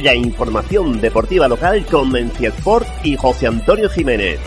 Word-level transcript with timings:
La 0.00 0.14
información 0.14 1.00
deportiva 1.00 1.46
local 1.46 1.86
con 1.86 2.10
Mencia 2.10 2.48
Sport 2.48 2.86
y 3.04 3.16
José 3.16 3.46
Antonio 3.46 3.88
Jiménez. 3.88 4.40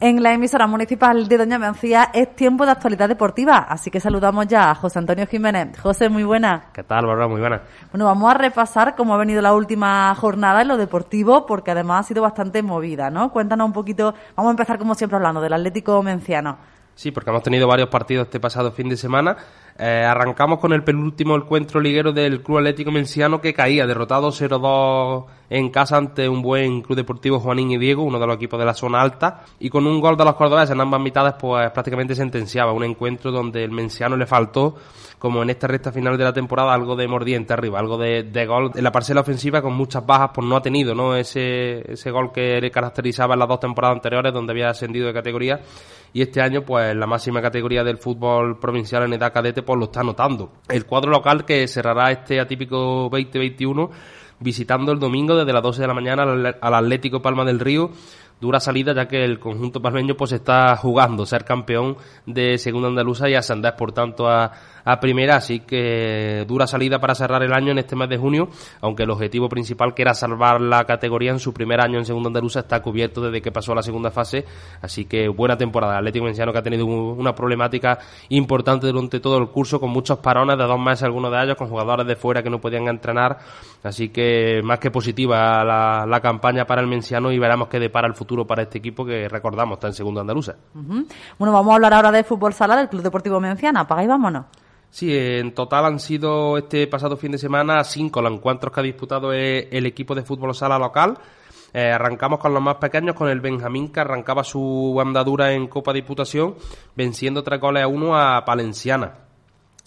En 0.00 0.22
la 0.22 0.34
emisora 0.34 0.66
municipal 0.66 1.26
de 1.28 1.38
Doña 1.38 1.58
Mencía 1.58 2.10
es 2.12 2.36
tiempo 2.36 2.66
de 2.66 2.72
actualidad 2.72 3.08
deportiva, 3.08 3.58
así 3.58 3.90
que 3.90 4.00
saludamos 4.00 4.46
ya 4.46 4.70
a 4.70 4.74
José 4.74 4.98
Antonio 4.98 5.26
Jiménez. 5.26 5.80
José, 5.80 6.10
muy 6.10 6.24
buena. 6.24 6.66
¿Qué 6.74 6.82
tal, 6.82 7.06
Bárbara? 7.06 7.26
Muy 7.26 7.40
buena. 7.40 7.62
Bueno, 7.90 8.04
vamos 8.04 8.30
a 8.30 8.36
repasar 8.36 8.96
cómo 8.96 9.14
ha 9.14 9.16
venido 9.16 9.40
la 9.40 9.54
última 9.54 10.14
jornada 10.14 10.60
en 10.60 10.68
lo 10.68 10.76
deportivo, 10.76 11.46
porque 11.46 11.70
además 11.70 12.04
ha 12.04 12.08
sido 12.08 12.22
bastante 12.22 12.62
movida, 12.62 13.08
¿no? 13.08 13.32
Cuéntanos 13.32 13.66
un 13.66 13.72
poquito, 13.72 14.14
vamos 14.36 14.50
a 14.50 14.52
empezar 14.52 14.78
como 14.78 14.94
siempre 14.94 15.16
hablando 15.16 15.40
del 15.40 15.54
Atlético 15.54 16.02
Menciano. 16.02 16.58
Sí, 16.94 17.10
porque 17.10 17.30
hemos 17.30 17.42
tenido 17.42 17.66
varios 17.66 17.88
partidos 17.88 18.26
este 18.26 18.38
pasado 18.40 18.72
fin 18.72 18.90
de 18.90 18.96
semana. 18.98 19.36
Eh, 19.76 20.04
arrancamos 20.04 20.60
con 20.60 20.72
el 20.72 20.84
penúltimo 20.84 21.34
encuentro 21.34 21.80
liguero 21.80 22.12
del 22.12 22.42
Club 22.42 22.58
Atlético 22.58 22.92
Menciano 22.92 23.40
que 23.40 23.52
caía, 23.52 23.88
derrotado 23.88 24.28
0-2 24.30 25.24
en 25.50 25.70
casa 25.70 25.96
ante 25.96 26.28
un 26.28 26.42
buen 26.42 26.80
Club 26.80 26.96
Deportivo 26.96 27.40
Juanín 27.40 27.72
y 27.72 27.78
Diego, 27.78 28.04
uno 28.04 28.20
de 28.20 28.26
los 28.26 28.36
equipos 28.36 28.58
de 28.58 28.66
la 28.66 28.74
zona 28.74 29.02
alta, 29.02 29.44
y 29.58 29.68
con 29.68 29.84
un 29.88 30.00
gol 30.00 30.16
de 30.16 30.24
los 30.24 30.36
cordobeses 30.36 30.70
en 30.70 30.80
ambas 30.80 31.00
mitades, 31.00 31.34
pues 31.40 31.72
prácticamente 31.72 32.14
sentenciaba 32.14 32.72
un 32.72 32.84
encuentro 32.84 33.32
donde 33.32 33.64
el 33.64 33.72
Menciano 33.72 34.16
le 34.16 34.26
faltó, 34.26 34.76
como 35.18 35.42
en 35.42 35.50
esta 35.50 35.66
recta 35.66 35.90
final 35.90 36.16
de 36.16 36.24
la 36.24 36.32
temporada, 36.32 36.72
algo 36.72 36.94
de 36.94 37.08
mordiente 37.08 37.52
arriba, 37.52 37.80
algo 37.80 37.98
de, 37.98 38.22
de 38.22 38.46
gol 38.46 38.70
en 38.76 38.84
la 38.84 38.92
parcela 38.92 39.22
ofensiva 39.22 39.60
con 39.60 39.74
muchas 39.74 40.06
bajas, 40.06 40.30
pues 40.32 40.46
no 40.46 40.56
ha 40.56 40.62
tenido, 40.62 40.94
¿no? 40.94 41.16
Ese, 41.16 41.92
ese 41.92 42.10
gol 42.12 42.30
que 42.30 42.60
le 42.60 42.70
caracterizaba 42.70 43.34
en 43.34 43.40
las 43.40 43.48
dos 43.48 43.58
temporadas 43.58 43.96
anteriores, 43.96 44.32
donde 44.32 44.52
había 44.52 44.68
ascendido 44.68 45.08
de 45.08 45.12
categoría 45.12 45.60
y 46.14 46.22
este 46.22 46.40
año 46.40 46.62
pues 46.62 46.94
la 46.96 47.06
máxima 47.06 47.42
categoría 47.42 47.82
del 47.82 47.98
fútbol 47.98 48.58
provincial 48.60 49.02
en 49.02 49.14
edad 49.14 49.32
cadete 49.32 49.62
pues 49.62 49.78
lo 49.78 49.86
está 49.86 50.02
notando. 50.04 50.52
El 50.68 50.86
cuadro 50.86 51.10
local 51.10 51.44
que 51.44 51.66
cerrará 51.66 52.12
este 52.12 52.40
atípico 52.40 53.08
2021 53.10 53.90
visitando 54.38 54.92
el 54.92 55.00
domingo 55.00 55.36
desde 55.36 55.52
las 55.52 55.62
12 55.62 55.82
de 55.82 55.88
la 55.88 55.94
mañana 55.94 56.22
al 56.22 56.74
Atlético 56.74 57.20
Palma 57.20 57.44
del 57.44 57.58
Río 57.58 57.90
dura 58.40 58.60
salida 58.60 58.94
ya 58.94 59.08
que 59.08 59.24
el 59.24 59.38
conjunto 59.38 59.80
palmeño 59.80 60.16
pues 60.16 60.32
está 60.32 60.76
jugando 60.76 61.26
ser 61.26 61.44
campeón 61.44 61.96
de 62.26 62.58
segunda 62.58 62.88
andaluza 62.88 63.28
y 63.28 63.34
ascender 63.34 63.74
por 63.76 63.92
tanto 63.92 64.28
a, 64.28 64.52
a 64.84 65.00
primera, 65.00 65.36
así 65.36 65.60
que 65.60 66.44
dura 66.46 66.66
salida 66.66 66.98
para 66.98 67.14
cerrar 67.14 67.42
el 67.42 67.52
año 67.52 67.72
en 67.72 67.78
este 67.78 67.96
mes 67.96 68.08
de 68.08 68.18
junio, 68.18 68.48
aunque 68.80 69.04
el 69.04 69.10
objetivo 69.10 69.48
principal 69.48 69.94
que 69.94 70.02
era 70.02 70.14
salvar 70.14 70.60
la 70.60 70.84
categoría 70.84 71.30
en 71.30 71.38
su 71.38 71.52
primer 71.52 71.80
año 71.80 71.98
en 71.98 72.04
segunda 72.04 72.28
andaluza 72.28 72.60
está 72.60 72.80
cubierto 72.82 73.22
desde 73.22 73.40
que 73.40 73.50
pasó 73.50 73.72
a 73.72 73.76
la 73.76 73.82
segunda 73.82 74.10
fase, 74.10 74.44
así 74.82 75.06
que 75.06 75.28
buena 75.28 75.56
temporada. 75.56 75.98
Atlético 75.98 76.26
Menciano 76.26 76.52
que 76.52 76.58
ha 76.58 76.62
tenido 76.62 76.86
una 76.86 77.34
problemática 77.34 77.98
importante 78.28 78.86
durante 78.86 79.20
todo 79.20 79.38
el 79.38 79.48
curso 79.48 79.80
con 79.80 79.90
muchos 79.90 80.18
parones 80.18 80.58
de 80.58 80.64
dos 80.64 80.78
meses 80.78 81.04
algunos 81.04 81.30
de 81.32 81.42
ellos, 81.42 81.56
con 81.56 81.68
jugadores 81.68 82.06
de 82.06 82.16
fuera 82.16 82.42
que 82.42 82.50
no 82.50 82.60
podían 82.60 82.88
entrenar, 82.88 83.38
así 83.82 84.10
que 84.10 84.60
más 84.62 84.78
que 84.78 84.90
positiva 84.90 85.64
la, 85.64 86.20
campaña 86.24 86.64
para 86.64 86.80
el 86.80 86.86
Menciano 86.86 87.30
y 87.32 87.38
veremos 87.38 87.68
qué 87.68 87.78
depara 87.78 88.06
el 88.06 88.14
futuro 88.14 88.46
para 88.46 88.62
este 88.62 88.78
equipo 88.78 89.04
que 89.04 89.28
recordamos 89.28 89.76
está 89.76 89.88
en 89.88 89.92
segunda 89.92 90.22
andaluza. 90.22 90.54
Bueno, 90.72 91.52
vamos 91.52 91.72
a 91.72 91.74
hablar 91.74 91.92
ahora 91.92 92.10
de 92.10 92.24
fútbol 92.24 92.54
sala 92.54 92.76
del 92.76 92.88
Club 92.88 93.02
Deportivo 93.02 93.40
Menciana. 93.40 93.80
Apaga 93.80 94.04
y 94.04 94.06
vámonos. 94.06 94.46
Sí, 94.94 95.12
en 95.12 95.54
total 95.54 95.86
han 95.86 95.98
sido 95.98 96.56
este 96.56 96.86
pasado 96.86 97.16
fin 97.16 97.32
de 97.32 97.38
semana 97.38 97.82
cinco 97.82 98.22
los 98.22 98.32
encuentros 98.32 98.72
que 98.72 98.78
ha 98.78 98.82
disputado 98.84 99.32
el 99.32 99.86
equipo 99.86 100.14
de 100.14 100.22
fútbol 100.22 100.54
sala 100.54 100.78
local. 100.78 101.18
Eh, 101.72 101.90
arrancamos 101.90 102.38
con 102.38 102.54
los 102.54 102.62
más 102.62 102.76
pequeños, 102.76 103.16
con 103.16 103.28
el 103.28 103.40
Benjamín, 103.40 103.90
que 103.90 103.98
arrancaba 103.98 104.44
su 104.44 104.96
andadura 105.00 105.52
en 105.52 105.66
Copa 105.66 105.92
Diputación, 105.92 106.54
venciendo 106.94 107.42
tres 107.42 107.60
goles 107.60 107.82
a 107.82 107.88
uno 107.88 108.16
a 108.16 108.44
Palenciana. 108.44 109.14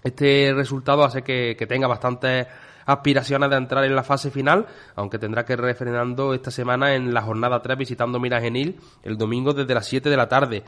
Este 0.03 0.51
resultado 0.53 1.06
hace 1.06 1.22
que, 1.22 1.56
tenga 1.69 1.88
bastantes 1.88 2.46
aspiraciones 2.85 3.50
de 3.50 3.56
entrar 3.56 3.85
en 3.85 3.96
la 3.96 4.03
fase 4.03 4.29
final, 4.29 4.66
aunque 4.97 5.19
tendrá 5.19 5.46
que 5.46 5.53
ir 5.53 5.62
refrenando 5.62 6.34
esta 6.34 6.51
semana 6.51 6.96
en 6.96 7.13
la 7.13 7.22
jornada 7.22 7.62
3 7.62 7.78
visitando 7.78 8.19
Miragenil 8.19 8.78
el 9.03 9.17
domingo 9.17 9.53
desde 9.53 9.73
las 9.73 9.88
7 9.88 10.09
de 10.09 10.17
la 10.17 10.28
tarde. 10.28 10.66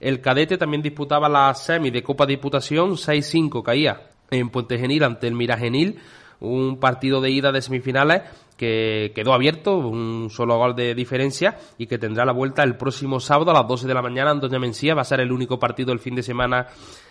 El 0.00 0.20
cadete 0.20 0.58
también 0.58 0.82
disputaba 0.82 1.28
la 1.28 1.52
semi 1.54 1.90
de 1.90 2.02
Copa 2.02 2.26
Diputación, 2.26 2.92
6-5 2.92 3.62
caía 3.62 4.02
en 4.30 4.50
Puente 4.50 4.78
Genil 4.78 5.04
ante 5.04 5.26
el 5.26 5.34
Miragenil, 5.34 5.98
un 6.40 6.78
partido 6.78 7.20
de 7.20 7.30
ida 7.30 7.50
de 7.50 7.62
semifinales 7.62 8.22
que 8.56 9.12
quedó 9.14 9.32
abierto, 9.32 9.76
un 9.76 10.30
solo 10.30 10.58
gol 10.58 10.74
de 10.74 10.94
diferencia 10.94 11.58
y 11.78 11.86
que 11.86 11.98
tendrá 11.98 12.24
la 12.24 12.32
vuelta 12.32 12.62
el 12.64 12.76
próximo 12.76 13.20
sábado 13.20 13.52
a 13.52 13.54
las 13.54 13.68
12 13.68 13.86
de 13.86 13.94
la 13.94 14.02
mañana 14.02 14.34
Doña 14.34 14.58
Mencía. 14.58 14.94
Va 14.94 15.02
a 15.02 15.04
ser 15.04 15.20
el 15.20 15.32
único 15.32 15.58
partido 15.58 15.90
del 15.90 16.00
fin 16.00 16.16
de 16.16 16.22
semana 16.22 16.66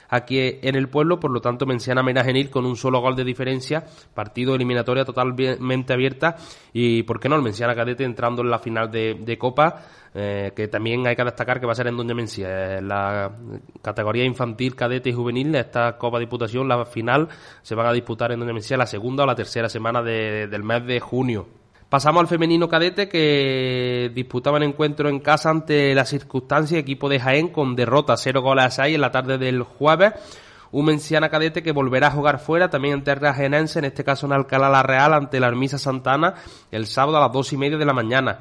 aquí 0.09 0.39
en 0.61 0.75
el 0.75 0.89
pueblo, 0.89 1.19
por 1.19 1.31
lo 1.31 1.41
tanto 1.41 1.65
Menciana 1.65 2.03
Genil 2.23 2.49
con 2.49 2.65
un 2.65 2.75
solo 2.75 2.99
gol 2.99 3.15
de 3.15 3.23
diferencia, 3.23 3.85
partido 4.13 4.55
eliminatoria 4.55 5.05
totalmente 5.05 5.93
abierta. 5.93 6.35
Y 6.73 7.03
por 7.03 7.19
qué 7.19 7.29
no 7.29 7.35
el 7.35 7.41
Menciana 7.41 7.75
Cadete 7.75 8.03
entrando 8.03 8.41
en 8.41 8.49
la 8.49 8.59
final 8.59 8.91
de, 8.91 9.37
Copa, 9.37 9.83
eh, 10.13 10.51
que 10.55 10.67
también 10.67 11.05
hay 11.05 11.15
que 11.15 11.23
destacar 11.23 11.59
que 11.59 11.65
va 11.65 11.73
a 11.73 11.75
ser 11.75 11.87
en 11.87 11.97
Doña 11.97 12.15
Mencía, 12.15 12.81
la 12.81 13.31
categoría 13.81 14.25
infantil, 14.25 14.75
cadete 14.75 15.09
y 15.09 15.13
juvenil, 15.13 15.53
esta 15.55 15.97
Copa 15.97 16.19
Diputación, 16.19 16.67
la 16.67 16.85
final 16.85 17.27
se 17.61 17.75
van 17.75 17.87
a 17.87 17.93
disputar 17.93 18.31
en 18.31 18.39
Doña 18.39 18.53
Mencía 18.53 18.77
la 18.77 18.87
segunda 18.87 19.23
o 19.23 19.27
la 19.27 19.35
tercera 19.35 19.69
semana 19.69 20.01
del 20.01 20.63
mes 20.63 20.85
de 20.85 20.99
junio. 20.99 21.47
Pasamos 21.89 22.19
al 22.19 22.27
femenino 22.27 22.67
cadete 22.67 23.07
que 23.07 24.11
disputaba 24.13 24.57
el 24.57 24.63
encuentro 24.63 25.07
en 25.07 25.21
casa 25.21 25.49
ante 25.49 25.95
la 25.95 26.03
circunstancia, 26.03 26.77
equipo 26.77 27.07
de 27.07 27.17
Jaén 27.17 27.47
con 27.47 27.77
derrota 27.77 28.17
0 28.17 28.41
goles 28.41 28.65
a 28.65 28.71
6 28.71 28.95
en 28.95 28.99
la 28.99 29.11
tarde 29.11 29.37
del 29.37 29.63
jueves. 29.63 30.11
Un 30.71 30.83
menciana 30.83 31.29
cadete 31.29 31.63
que 31.63 31.71
volverá 31.71 32.07
a 32.07 32.11
jugar 32.11 32.39
fuera, 32.39 32.69
también 32.69 32.95
en 32.95 33.03
tierra 33.05 33.33
genense, 33.33 33.79
en 33.79 33.85
este 33.85 34.03
caso 34.03 34.25
en 34.25 34.33
Alcalá 34.33 34.67
la 34.69 34.83
Real 34.83 35.13
ante 35.13 35.39
la 35.39 35.47
Armisa 35.47 35.77
Santana, 35.77 36.33
el 36.71 36.87
sábado 36.87 37.19
a 37.19 37.21
las 37.21 37.31
dos 37.31 37.53
y 37.53 37.57
media 37.57 37.77
de 37.77 37.85
la 37.85 37.93
mañana. 37.93 38.39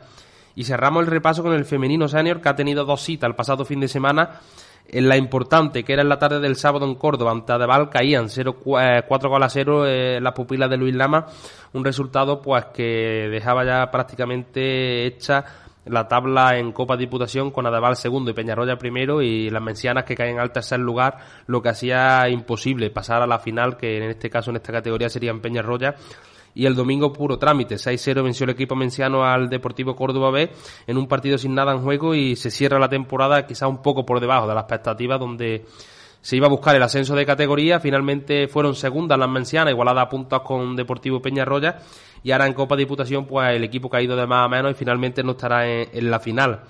Y 0.56 0.64
cerramos 0.64 1.04
el 1.04 1.10
repaso 1.10 1.44
con 1.44 1.52
el 1.52 1.64
femenino 1.64 2.08
senior 2.08 2.40
que 2.40 2.48
ha 2.48 2.56
tenido 2.56 2.84
dos 2.84 3.00
citas 3.02 3.28
el 3.28 3.36
pasado 3.36 3.64
fin 3.64 3.78
de 3.78 3.86
semana 3.86 4.40
en 4.88 5.08
la 5.08 5.16
importante, 5.16 5.84
que 5.84 5.92
era 5.92 6.02
en 6.02 6.08
la 6.08 6.18
tarde 6.18 6.40
del 6.40 6.56
sábado 6.56 6.86
en 6.86 6.94
Córdoba, 6.94 7.32
ante 7.32 7.52
Adeval, 7.52 7.90
caían 7.90 8.28
0, 8.28 8.56
4 8.62 9.30
goles 9.30 9.46
a 9.46 9.50
0 9.50 9.86
eh, 9.86 10.20
las 10.20 10.32
pupilas 10.32 10.70
de 10.70 10.76
Luis 10.76 10.94
Lama, 10.94 11.26
un 11.72 11.84
resultado 11.84 12.40
pues 12.40 12.66
que 12.66 13.28
dejaba 13.30 13.64
ya 13.64 13.90
prácticamente 13.90 15.06
hecha 15.06 15.44
la 15.86 16.08
tabla 16.08 16.58
en 16.58 16.72
Copa 16.72 16.96
Diputación 16.96 17.50
con 17.50 17.66
Adeval 17.66 17.96
segundo 17.96 18.30
y 18.30 18.34
Peñarroya 18.34 18.76
primero 18.76 19.22
y 19.22 19.50
las 19.50 19.62
mencianas 19.62 20.04
que 20.04 20.16
caen 20.16 20.38
al 20.38 20.52
tercer 20.52 20.80
lugar, 20.80 21.18
lo 21.46 21.62
que 21.62 21.68
hacía 21.68 22.28
imposible 22.28 22.90
pasar 22.90 23.22
a 23.22 23.26
la 23.26 23.38
final, 23.38 23.76
que 23.76 23.98
en 23.98 24.10
este 24.10 24.28
caso 24.28 24.50
en 24.50 24.56
esta 24.56 24.72
categoría 24.72 25.08
serían 25.08 25.40
Peñarroya 25.40 25.94
y 26.56 26.64
el 26.64 26.74
domingo 26.74 27.12
puro 27.12 27.38
trámite. 27.38 27.74
6-0 27.74 28.24
venció 28.24 28.44
el 28.44 28.50
equipo 28.50 28.74
menciano 28.74 29.24
al 29.24 29.50
Deportivo 29.50 29.94
Córdoba 29.94 30.30
B 30.30 30.50
en 30.86 30.96
un 30.96 31.06
partido 31.06 31.36
sin 31.36 31.54
nada 31.54 31.72
en 31.72 31.82
juego 31.82 32.14
y 32.14 32.34
se 32.34 32.50
cierra 32.50 32.78
la 32.78 32.88
temporada 32.88 33.46
quizá 33.46 33.68
un 33.68 33.82
poco 33.82 34.06
por 34.06 34.20
debajo 34.20 34.48
de 34.48 34.54
las 34.54 34.62
expectativas 34.62 35.20
donde 35.20 35.66
se 36.22 36.34
iba 36.34 36.46
a 36.46 36.50
buscar 36.50 36.74
el 36.74 36.82
ascenso 36.82 37.14
de 37.14 37.26
categoría, 37.26 37.78
finalmente 37.78 38.48
fueron 38.48 38.74
segundas 38.74 39.18
las 39.18 39.28
mencianas, 39.28 39.72
igualada 39.72 40.00
a 40.00 40.08
puntos 40.08 40.40
con 40.40 40.74
Deportivo 40.74 41.20
Peñarroya 41.20 41.78
y 42.24 42.32
ahora 42.32 42.46
en 42.46 42.54
Copa 42.54 42.74
Diputación 42.74 43.26
pues 43.26 43.54
el 43.54 43.62
equipo 43.62 43.90
caído 43.90 44.16
de 44.16 44.26
más 44.26 44.46
a 44.46 44.48
menos 44.48 44.72
y 44.72 44.74
finalmente 44.74 45.22
no 45.22 45.32
estará 45.32 45.68
en, 45.68 46.10
la 46.10 46.18
final. 46.18 46.62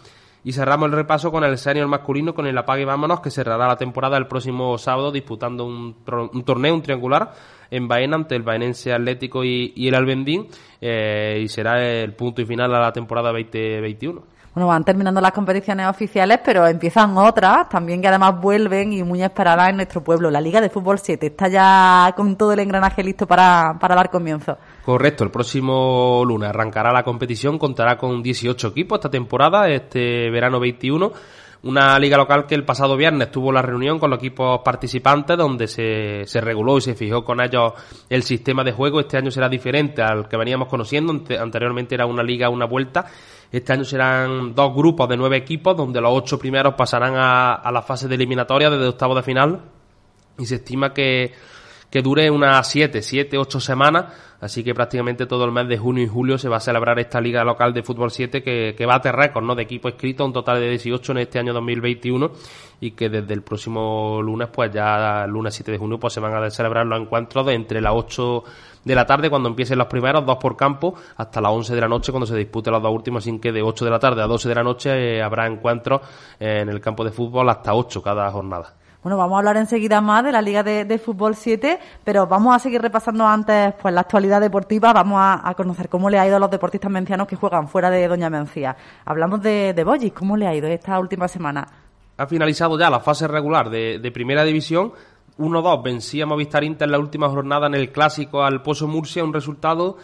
Y 0.46 0.52
cerramos 0.52 0.86
el 0.86 0.92
repaso 0.92 1.32
con 1.32 1.42
el 1.42 1.58
senior 1.58 1.88
masculino, 1.88 2.32
con 2.32 2.46
el 2.46 2.56
Apague 2.56 2.84
Vámonos, 2.84 3.18
que 3.18 3.32
cerrará 3.32 3.66
la 3.66 3.76
temporada 3.76 4.16
el 4.16 4.28
próximo 4.28 4.78
sábado 4.78 5.10
disputando 5.10 5.64
un, 5.64 5.96
torneo, 6.44 6.72
un 6.72 6.82
triangular, 6.82 7.32
en 7.68 7.88
Baena 7.88 8.14
ante 8.14 8.36
el 8.36 8.42
Baenense 8.44 8.92
Atlético 8.92 9.42
y, 9.42 9.72
el 9.76 9.96
Albendín 9.96 10.46
eh, 10.80 11.40
y 11.42 11.48
será 11.48 11.84
el 11.84 12.14
punto 12.14 12.42
y 12.42 12.46
final 12.46 12.72
a 12.76 12.78
la 12.78 12.92
temporada 12.92 13.32
2021. 13.32 14.22
Bueno, 14.56 14.68
van 14.68 14.84
terminando 14.84 15.20
las 15.20 15.32
competiciones 15.32 15.86
oficiales, 15.86 16.40
pero 16.42 16.66
empiezan 16.66 17.14
otras 17.18 17.68
también 17.68 18.00
que 18.00 18.08
además 18.08 18.40
vuelven 18.40 18.90
y 18.90 19.02
muy 19.02 19.22
esperadas 19.22 19.68
en 19.68 19.76
nuestro 19.76 20.02
pueblo. 20.02 20.30
La 20.30 20.40
Liga 20.40 20.62
de 20.62 20.70
Fútbol 20.70 20.98
7 20.98 21.26
está 21.26 21.48
ya 21.48 22.14
con 22.16 22.36
todo 22.36 22.54
el 22.54 22.60
engranaje 22.60 23.04
listo 23.04 23.26
para, 23.26 23.76
para 23.78 23.94
dar 23.94 24.08
comienzo. 24.08 24.56
Correcto, 24.82 25.24
el 25.24 25.30
próximo 25.30 26.22
lunes 26.24 26.48
arrancará 26.48 26.90
la 26.90 27.02
competición, 27.02 27.58
contará 27.58 27.98
con 27.98 28.22
18 28.22 28.68
equipos 28.68 28.96
esta 28.96 29.10
temporada, 29.10 29.68
este 29.68 30.30
verano 30.30 30.58
21 30.58 31.12
Una 31.64 31.98
liga 31.98 32.16
local 32.16 32.46
que 32.46 32.54
el 32.54 32.64
pasado 32.64 32.96
viernes 32.96 33.30
tuvo 33.30 33.52
la 33.52 33.60
reunión 33.60 33.98
con 33.98 34.08
los 34.08 34.20
equipos 34.20 34.62
participantes 34.64 35.36
donde 35.36 35.66
se, 35.66 36.24
se 36.24 36.40
reguló 36.40 36.78
y 36.78 36.80
se 36.80 36.94
fijó 36.94 37.22
con 37.26 37.42
ellos 37.42 37.74
el 38.08 38.22
sistema 38.22 38.64
de 38.64 38.72
juego. 38.72 39.00
Este 39.00 39.18
año 39.18 39.30
será 39.30 39.50
diferente 39.50 40.00
al 40.00 40.28
que 40.28 40.38
veníamos 40.38 40.68
conociendo. 40.68 41.12
Anteriormente 41.38 41.94
era 41.94 42.06
una 42.06 42.22
liga, 42.22 42.48
una 42.48 42.64
vuelta. 42.64 43.04
Este 43.50 43.72
año 43.72 43.84
serán 43.84 44.54
dos 44.54 44.74
grupos 44.74 45.08
de 45.08 45.16
nueve 45.16 45.36
equipos 45.36 45.76
donde 45.76 46.00
los 46.00 46.12
ocho 46.12 46.38
primeros 46.38 46.74
pasarán 46.74 47.14
a, 47.16 47.54
a 47.54 47.72
la 47.72 47.82
fase 47.82 48.08
de 48.08 48.14
eliminatoria 48.14 48.70
desde 48.70 48.88
octavo 48.88 49.14
de 49.14 49.22
final. 49.22 49.60
Y 50.38 50.46
se 50.46 50.56
estima 50.56 50.92
que 50.92 51.32
que 51.90 52.02
dure 52.02 52.30
unas 52.30 52.68
7, 52.68 53.02
7, 53.02 53.38
8 53.38 53.60
semanas, 53.60 54.06
así 54.40 54.62
que 54.62 54.74
prácticamente 54.74 55.26
todo 55.26 55.44
el 55.44 55.52
mes 55.52 55.68
de 55.68 55.78
junio 55.78 56.04
y 56.04 56.08
julio 56.08 56.38
se 56.38 56.48
va 56.48 56.56
a 56.56 56.60
celebrar 56.60 56.98
esta 56.98 57.20
liga 57.20 57.44
local 57.44 57.72
de 57.72 57.82
fútbol 57.82 58.10
7 58.10 58.42
que, 58.42 58.74
que 58.76 58.86
bate 58.86 59.12
récord 59.12 59.44
¿no? 59.44 59.54
de 59.54 59.62
equipo 59.62 59.88
inscrito, 59.88 60.24
un 60.24 60.32
total 60.32 60.60
de 60.60 60.70
18 60.70 61.12
en 61.12 61.18
este 61.18 61.38
año 61.38 61.52
2021 61.52 62.30
y 62.80 62.90
que 62.90 63.08
desde 63.08 63.32
el 63.32 63.42
próximo 63.42 64.20
lunes, 64.22 64.48
pues 64.52 64.70
ya 64.72 65.26
lunes 65.26 65.54
7 65.54 65.72
de 65.72 65.78
junio, 65.78 65.98
pues 65.98 66.12
se 66.12 66.20
van 66.20 66.34
a 66.34 66.50
celebrar 66.50 66.86
los 66.86 67.00
encuentros 67.00 67.46
de 67.46 67.54
entre 67.54 67.80
las 67.80 67.92
8 67.94 68.44
de 68.84 68.94
la 68.94 69.06
tarde 69.06 69.30
cuando 69.30 69.48
empiecen 69.48 69.78
los 69.78 69.88
primeros, 69.88 70.24
dos 70.24 70.36
por 70.36 70.56
campo, 70.56 70.94
hasta 71.16 71.40
las 71.40 71.52
11 71.52 71.74
de 71.74 71.80
la 71.80 71.88
noche 71.88 72.12
cuando 72.12 72.26
se 72.26 72.36
disputen 72.36 72.72
los 72.72 72.82
dos 72.82 72.92
últimos, 72.92 73.24
así 73.24 73.38
que 73.38 73.52
de 73.52 73.62
8 73.62 73.84
de 73.84 73.90
la 73.90 73.98
tarde 73.98 74.22
a 74.22 74.26
12 74.26 74.48
de 74.48 74.54
la 74.54 74.62
noche 74.62 75.16
eh, 75.16 75.22
habrá 75.22 75.46
encuentros 75.46 76.02
en 76.38 76.68
el 76.68 76.80
campo 76.80 77.04
de 77.04 77.10
fútbol 77.10 77.48
hasta 77.48 77.74
8 77.74 78.02
cada 78.02 78.30
jornada. 78.30 78.74
Bueno, 79.02 79.16
vamos 79.16 79.36
a 79.36 79.38
hablar 79.38 79.56
enseguida 79.56 80.00
más 80.00 80.24
de 80.24 80.32
la 80.32 80.42
Liga 80.42 80.62
de, 80.62 80.98
Fútbol 80.98 81.36
7, 81.36 81.78
pero 82.04 82.26
vamos 82.26 82.54
a 82.56 82.58
seguir 82.58 82.82
repasando 82.82 83.26
antes 83.26 83.74
pues 83.80 83.94
la 83.94 84.00
actualidad 84.00 84.40
deportiva. 84.40 84.92
Vamos 84.92 85.18
a, 85.20 85.54
conocer 85.54 85.88
cómo 85.88 86.10
le 86.10 86.18
ha 86.18 86.26
ido 86.26 86.36
a 86.36 86.40
los 86.40 86.50
deportistas 86.50 86.90
mencianos 86.90 87.28
que 87.28 87.36
juegan 87.36 87.68
fuera 87.68 87.90
de 87.90 88.08
Doña 88.08 88.30
Mencía. 88.30 88.76
Hablamos 89.04 89.40
de, 89.42 89.72
de 89.74 89.84
Bollis, 89.84 90.12
¿cómo 90.12 90.36
le 90.36 90.46
ha 90.46 90.54
ido 90.54 90.66
esta 90.68 90.98
última 90.98 91.28
semana? 91.28 91.66
Ha 92.18 92.26
finalizado 92.26 92.78
ya 92.78 92.88
la 92.88 93.00
fase 93.00 93.28
regular 93.28 93.68
de, 93.68 94.10
Primera 94.12 94.44
División. 94.44 94.92
1-2 95.38 95.82
vencía 95.82 96.24
Movistar 96.24 96.64
Inter 96.64 96.86
en 96.86 96.92
la 96.92 96.98
última 96.98 97.28
jornada 97.28 97.66
en 97.66 97.74
el 97.74 97.92
Clásico 97.92 98.42
al 98.42 98.62
Pozo 98.62 98.88
Murcia, 98.88 99.22
un 99.22 99.34
resultado 99.34 99.98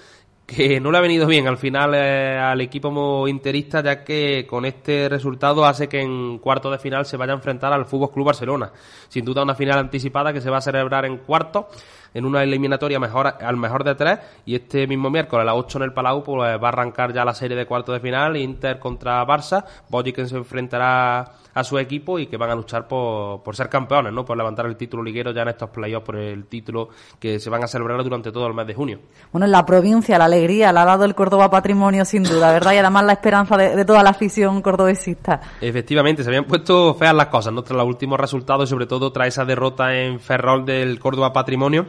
que 0.54 0.80
no 0.80 0.90
le 0.90 0.98
ha 0.98 1.00
venido 1.00 1.26
bien 1.26 1.48
al 1.48 1.56
final 1.56 1.94
eh, 1.94 2.38
al 2.38 2.60
equipo 2.60 3.26
interista, 3.28 3.82
ya 3.82 4.04
que 4.04 4.46
con 4.46 4.64
este 4.64 5.08
resultado 5.08 5.64
hace 5.64 5.88
que 5.88 6.00
en 6.00 6.38
cuarto 6.38 6.70
de 6.70 6.78
final 6.78 7.06
se 7.06 7.16
vaya 7.16 7.32
a 7.32 7.36
enfrentar 7.36 7.72
al 7.72 7.86
Fútbol 7.86 8.10
Club 8.10 8.26
Barcelona. 8.26 8.72
Sin 9.08 9.24
duda 9.24 9.42
una 9.42 9.54
final 9.54 9.78
anticipada 9.78 10.32
que 10.32 10.40
se 10.40 10.50
va 10.50 10.58
a 10.58 10.62
celebrar 10.62 11.06
en 11.06 11.18
cuarto 11.18 11.68
en 12.14 12.24
una 12.24 12.42
eliminatoria 12.42 12.98
mejor 12.98 13.34
al 13.40 13.56
mejor 13.56 13.84
de 13.84 13.94
tres 13.94 14.18
y 14.44 14.54
este 14.54 14.86
mismo 14.86 15.10
miércoles 15.10 15.42
a 15.42 15.46
las 15.46 15.54
8 15.56 15.78
en 15.78 15.84
el 15.84 15.92
Palau 15.92 16.22
pues 16.22 16.62
va 16.62 16.66
a 16.66 16.68
arrancar 16.68 17.12
ya 17.12 17.24
la 17.24 17.34
serie 17.34 17.56
de 17.56 17.66
cuartos 17.66 17.94
de 17.94 18.00
final 18.00 18.36
Inter 18.36 18.78
contra 18.78 19.24
Barça 19.26 19.64
que 20.12 20.26
se 20.26 20.36
enfrentará 20.36 21.32
a 21.54 21.64
su 21.64 21.78
equipo 21.78 22.18
y 22.18 22.26
que 22.26 22.36
van 22.36 22.50
a 22.50 22.54
luchar 22.54 22.88
por, 22.88 23.42
por 23.42 23.54
ser 23.54 23.68
campeones, 23.68 24.12
¿no? 24.12 24.24
Por 24.24 24.36
levantar 24.36 24.66
el 24.66 24.76
título 24.76 25.02
liguero 25.02 25.32
ya 25.32 25.42
en 25.42 25.48
estos 25.48 25.70
playoffs, 25.70 26.04
por 26.04 26.16
el 26.16 26.46
título 26.46 26.88
que 27.18 27.38
se 27.38 27.50
van 27.50 27.62
a 27.62 27.66
celebrar 27.66 28.02
durante 28.02 28.32
todo 28.32 28.46
el 28.46 28.54
mes 28.54 28.66
de 28.66 28.74
junio. 28.74 29.00
Bueno, 29.30 29.46
en 29.46 29.52
la 29.52 29.64
provincia 29.64 30.18
la 30.18 30.24
alegría 30.26 30.72
la 30.72 30.82
ha 30.82 30.86
dado 30.86 31.04
el 31.04 31.14
Córdoba 31.14 31.50
Patrimonio 31.50 32.04
sin 32.04 32.22
duda, 32.22 32.52
¿verdad? 32.52 32.72
Y 32.72 32.78
además 32.78 33.04
la 33.04 33.12
esperanza 33.12 33.56
de, 33.56 33.84
toda 33.84 34.02
la 34.02 34.10
afición 34.10 34.62
cordobesista. 34.62 35.40
Efectivamente, 35.60 36.22
se 36.22 36.30
habían 36.30 36.44
puesto 36.44 36.94
feas 36.94 37.14
las 37.14 37.26
cosas, 37.26 37.52
¿no? 37.52 37.62
Tras 37.62 37.76
los 37.76 37.86
últimos 37.86 38.18
resultados 38.18 38.68
y 38.68 38.70
sobre 38.70 38.86
todo 38.86 39.12
tras 39.12 39.28
esa 39.28 39.44
derrota 39.44 39.94
en 39.94 40.20
Ferrol 40.20 40.64
del 40.64 40.98
Córdoba 40.98 41.32
Patrimonio 41.32 41.86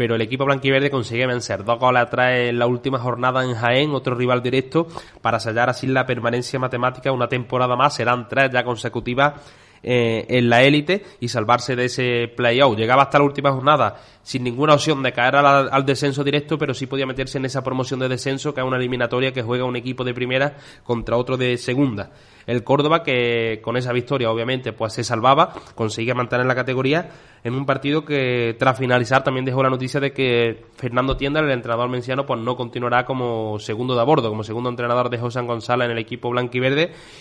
pero 0.00 0.14
el 0.14 0.22
equipo 0.22 0.46
blanquiverde 0.46 0.90
consigue 0.90 1.26
vencer 1.26 1.62
dos 1.62 1.78
goles 1.78 2.04
atrás 2.04 2.32
en 2.34 2.58
la 2.58 2.66
última 2.66 2.98
jornada 2.98 3.44
en 3.44 3.52
Jaén, 3.54 3.90
otro 3.90 4.14
rival 4.14 4.42
directo, 4.42 4.86
para 5.20 5.38
sellar 5.38 5.68
así 5.68 5.86
la 5.86 6.06
permanencia 6.06 6.58
matemática 6.58 7.12
una 7.12 7.28
temporada 7.28 7.76
más, 7.76 7.96
serán 7.96 8.26
tres 8.26 8.48
ya 8.50 8.64
consecutivas 8.64 9.34
eh, 9.82 10.24
en 10.26 10.48
la 10.48 10.62
élite 10.62 11.04
y 11.20 11.28
salvarse 11.28 11.76
de 11.76 11.84
ese 11.84 12.28
play-out. 12.34 12.78
Llegaba 12.78 13.02
hasta 13.02 13.18
la 13.18 13.24
última 13.24 13.52
jornada 13.52 14.00
sin 14.22 14.44
ninguna 14.44 14.74
opción 14.74 15.02
de 15.02 15.12
caer 15.12 15.36
al, 15.36 15.86
descenso 15.86 16.22
directo, 16.22 16.58
pero 16.58 16.74
sí 16.74 16.86
podía 16.86 17.06
meterse 17.06 17.38
en 17.38 17.44
esa 17.44 17.62
promoción 17.62 18.00
de 18.00 18.08
descenso, 18.08 18.54
que 18.54 18.60
es 18.60 18.66
una 18.66 18.76
eliminatoria 18.76 19.32
que 19.32 19.42
juega 19.42 19.64
un 19.64 19.76
equipo 19.76 20.04
de 20.04 20.14
primera 20.14 20.56
contra 20.84 21.16
otro 21.16 21.36
de 21.36 21.56
segunda. 21.56 22.10
El 22.46 22.64
Córdoba, 22.64 23.02
que 23.02 23.60
con 23.62 23.76
esa 23.76 23.92
victoria 23.92 24.30
obviamente 24.30 24.72
pues 24.72 24.94
se 24.94 25.04
salvaba, 25.04 25.52
conseguía 25.74 26.14
mantener 26.14 26.46
la 26.46 26.54
categoría 26.54 27.10
en 27.42 27.54
un 27.54 27.64
partido 27.64 28.04
que 28.04 28.54
tras 28.58 28.78
finalizar 28.78 29.24
también 29.24 29.44
dejó 29.44 29.62
la 29.62 29.70
noticia 29.70 29.98
de 30.00 30.12
que 30.12 30.64
Fernando 30.74 31.16
Tienda, 31.16 31.40
el 31.40 31.50
entrenador 31.50 31.88
menciano, 31.88 32.26
pues 32.26 32.40
no 32.40 32.56
continuará 32.56 33.04
como 33.04 33.58
segundo 33.58 33.94
de 33.94 34.00
a 34.00 34.04
bordo, 34.04 34.28
como 34.28 34.44
segundo 34.44 34.68
entrenador 34.68 35.08
de 35.08 35.18
José 35.18 35.40
González 35.40 35.86
en 35.86 35.92
el 35.92 35.98
equipo 35.98 36.28
blanco 36.30 36.50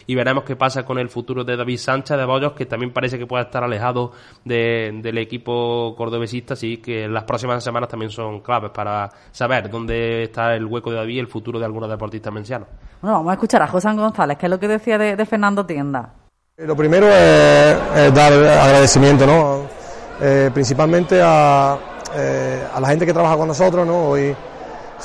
y 0.07 0.15
veremos 0.15 0.43
qué 0.43 0.55
pasa 0.55 0.85
con 0.85 0.97
el 0.97 1.09
futuro 1.09 1.43
de 1.43 1.55
David 1.55 1.77
Sánchez 1.77 2.17
de 2.17 2.25
Bollos, 2.25 2.53
que 2.53 2.65
también 2.65 2.91
parece 2.91 3.17
que 3.17 3.27
puede 3.27 3.43
estar 3.43 3.63
alejado 3.63 4.11
del 4.43 5.17
equipo 5.17 5.93
cordobesista, 5.95 6.55
así 6.55 6.77
que 6.77 6.88
las 7.07 7.23
próximas 7.23 7.63
semanas 7.63 7.89
también 7.89 8.11
son 8.11 8.41
claves 8.41 8.71
para 8.71 9.09
saber 9.31 9.69
dónde 9.69 10.23
está 10.23 10.55
el 10.55 10.65
hueco 10.65 10.91
de 10.91 10.97
David 10.97 11.15
y 11.15 11.19
el 11.19 11.27
futuro 11.27 11.59
de 11.59 11.65
algunos 11.65 11.89
deportistas 11.89 12.33
mencianos. 12.33 12.67
Bueno, 13.01 13.17
vamos 13.17 13.31
a 13.31 13.33
escuchar 13.33 13.61
a 13.61 13.67
José 13.67 13.93
González, 13.93 14.37
que 14.37 14.45
es 14.45 14.49
lo 14.49 14.59
que 14.59 14.67
decía 14.67 14.97
de, 14.97 15.25
Fernando 15.25 15.65
Tienda. 15.65 16.13
Lo 16.57 16.75
primero 16.75 17.07
es 17.07 18.13
dar 18.13 18.33
agradecimiento, 18.33 19.25
¿no? 19.25 19.79
Eh, 20.21 20.51
principalmente 20.53 21.17
eh, 21.19 21.21
a, 21.21 22.79
la 22.79 22.87
gente 22.87 23.05
que 23.05 23.13
trabaja 23.13 23.37
con 23.37 23.47
nosotros. 23.47 23.87
¿no? 23.87 24.09
Hoy, 24.09 24.35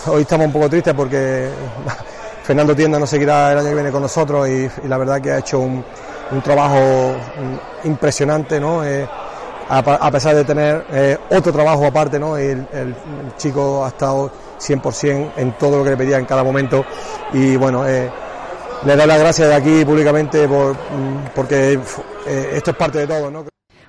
hoy 0.06 0.22
estamos 0.22 0.46
un 0.46 0.52
poco 0.52 0.69
tristes 0.69 0.94
porque 0.94 1.48
Fernando 2.42 2.75
Tienda 2.75 2.98
no 2.98 3.06
seguirá 3.06 3.52
el 3.52 3.58
año 3.58 3.69
que 3.69 3.75
viene 3.75 3.90
con 3.90 4.02
nosotros 4.02 4.48
y, 4.48 4.69
la 4.88 4.98
verdad 4.98 5.20
que 5.20 5.31
ha 5.32 5.38
hecho 5.38 5.60
un, 5.60 5.84
trabajo 6.42 7.14
impresionante. 7.84 8.58
¿no? 8.58 8.84
Eh, 8.84 9.08
a, 9.69 10.11
pesar 10.11 10.34
de 10.34 10.44
tener 10.44 11.19
otro 11.31 11.52
trabajo 11.52 11.87
aparte, 11.87 12.19
¿no? 12.19 12.37
el, 12.37 12.66
chico 13.37 13.84
ha 13.84 13.88
estado 13.88 14.31
100% 14.58 15.32
en 15.37 15.52
todo 15.52 15.78
lo 15.78 15.84
que 15.84 15.90
le 15.90 15.96
pedía 15.96 16.19
en 16.19 16.26
cada 16.26 16.43
momento 16.44 16.84
y 17.32 17.56
bueno, 17.56 17.84
le 17.84 18.96
doy 18.96 19.06
las 19.06 19.19
gracias 19.19 19.49
de 19.49 19.55
aquí 19.55 19.84
públicamente 19.84 20.46
por, 20.46 20.76
porque 21.34 21.78
esto 22.26 22.70
es 22.70 22.76
parte 22.76 22.99
de 22.99 23.06
todo. 23.06 23.31
¿no? 23.31 23.44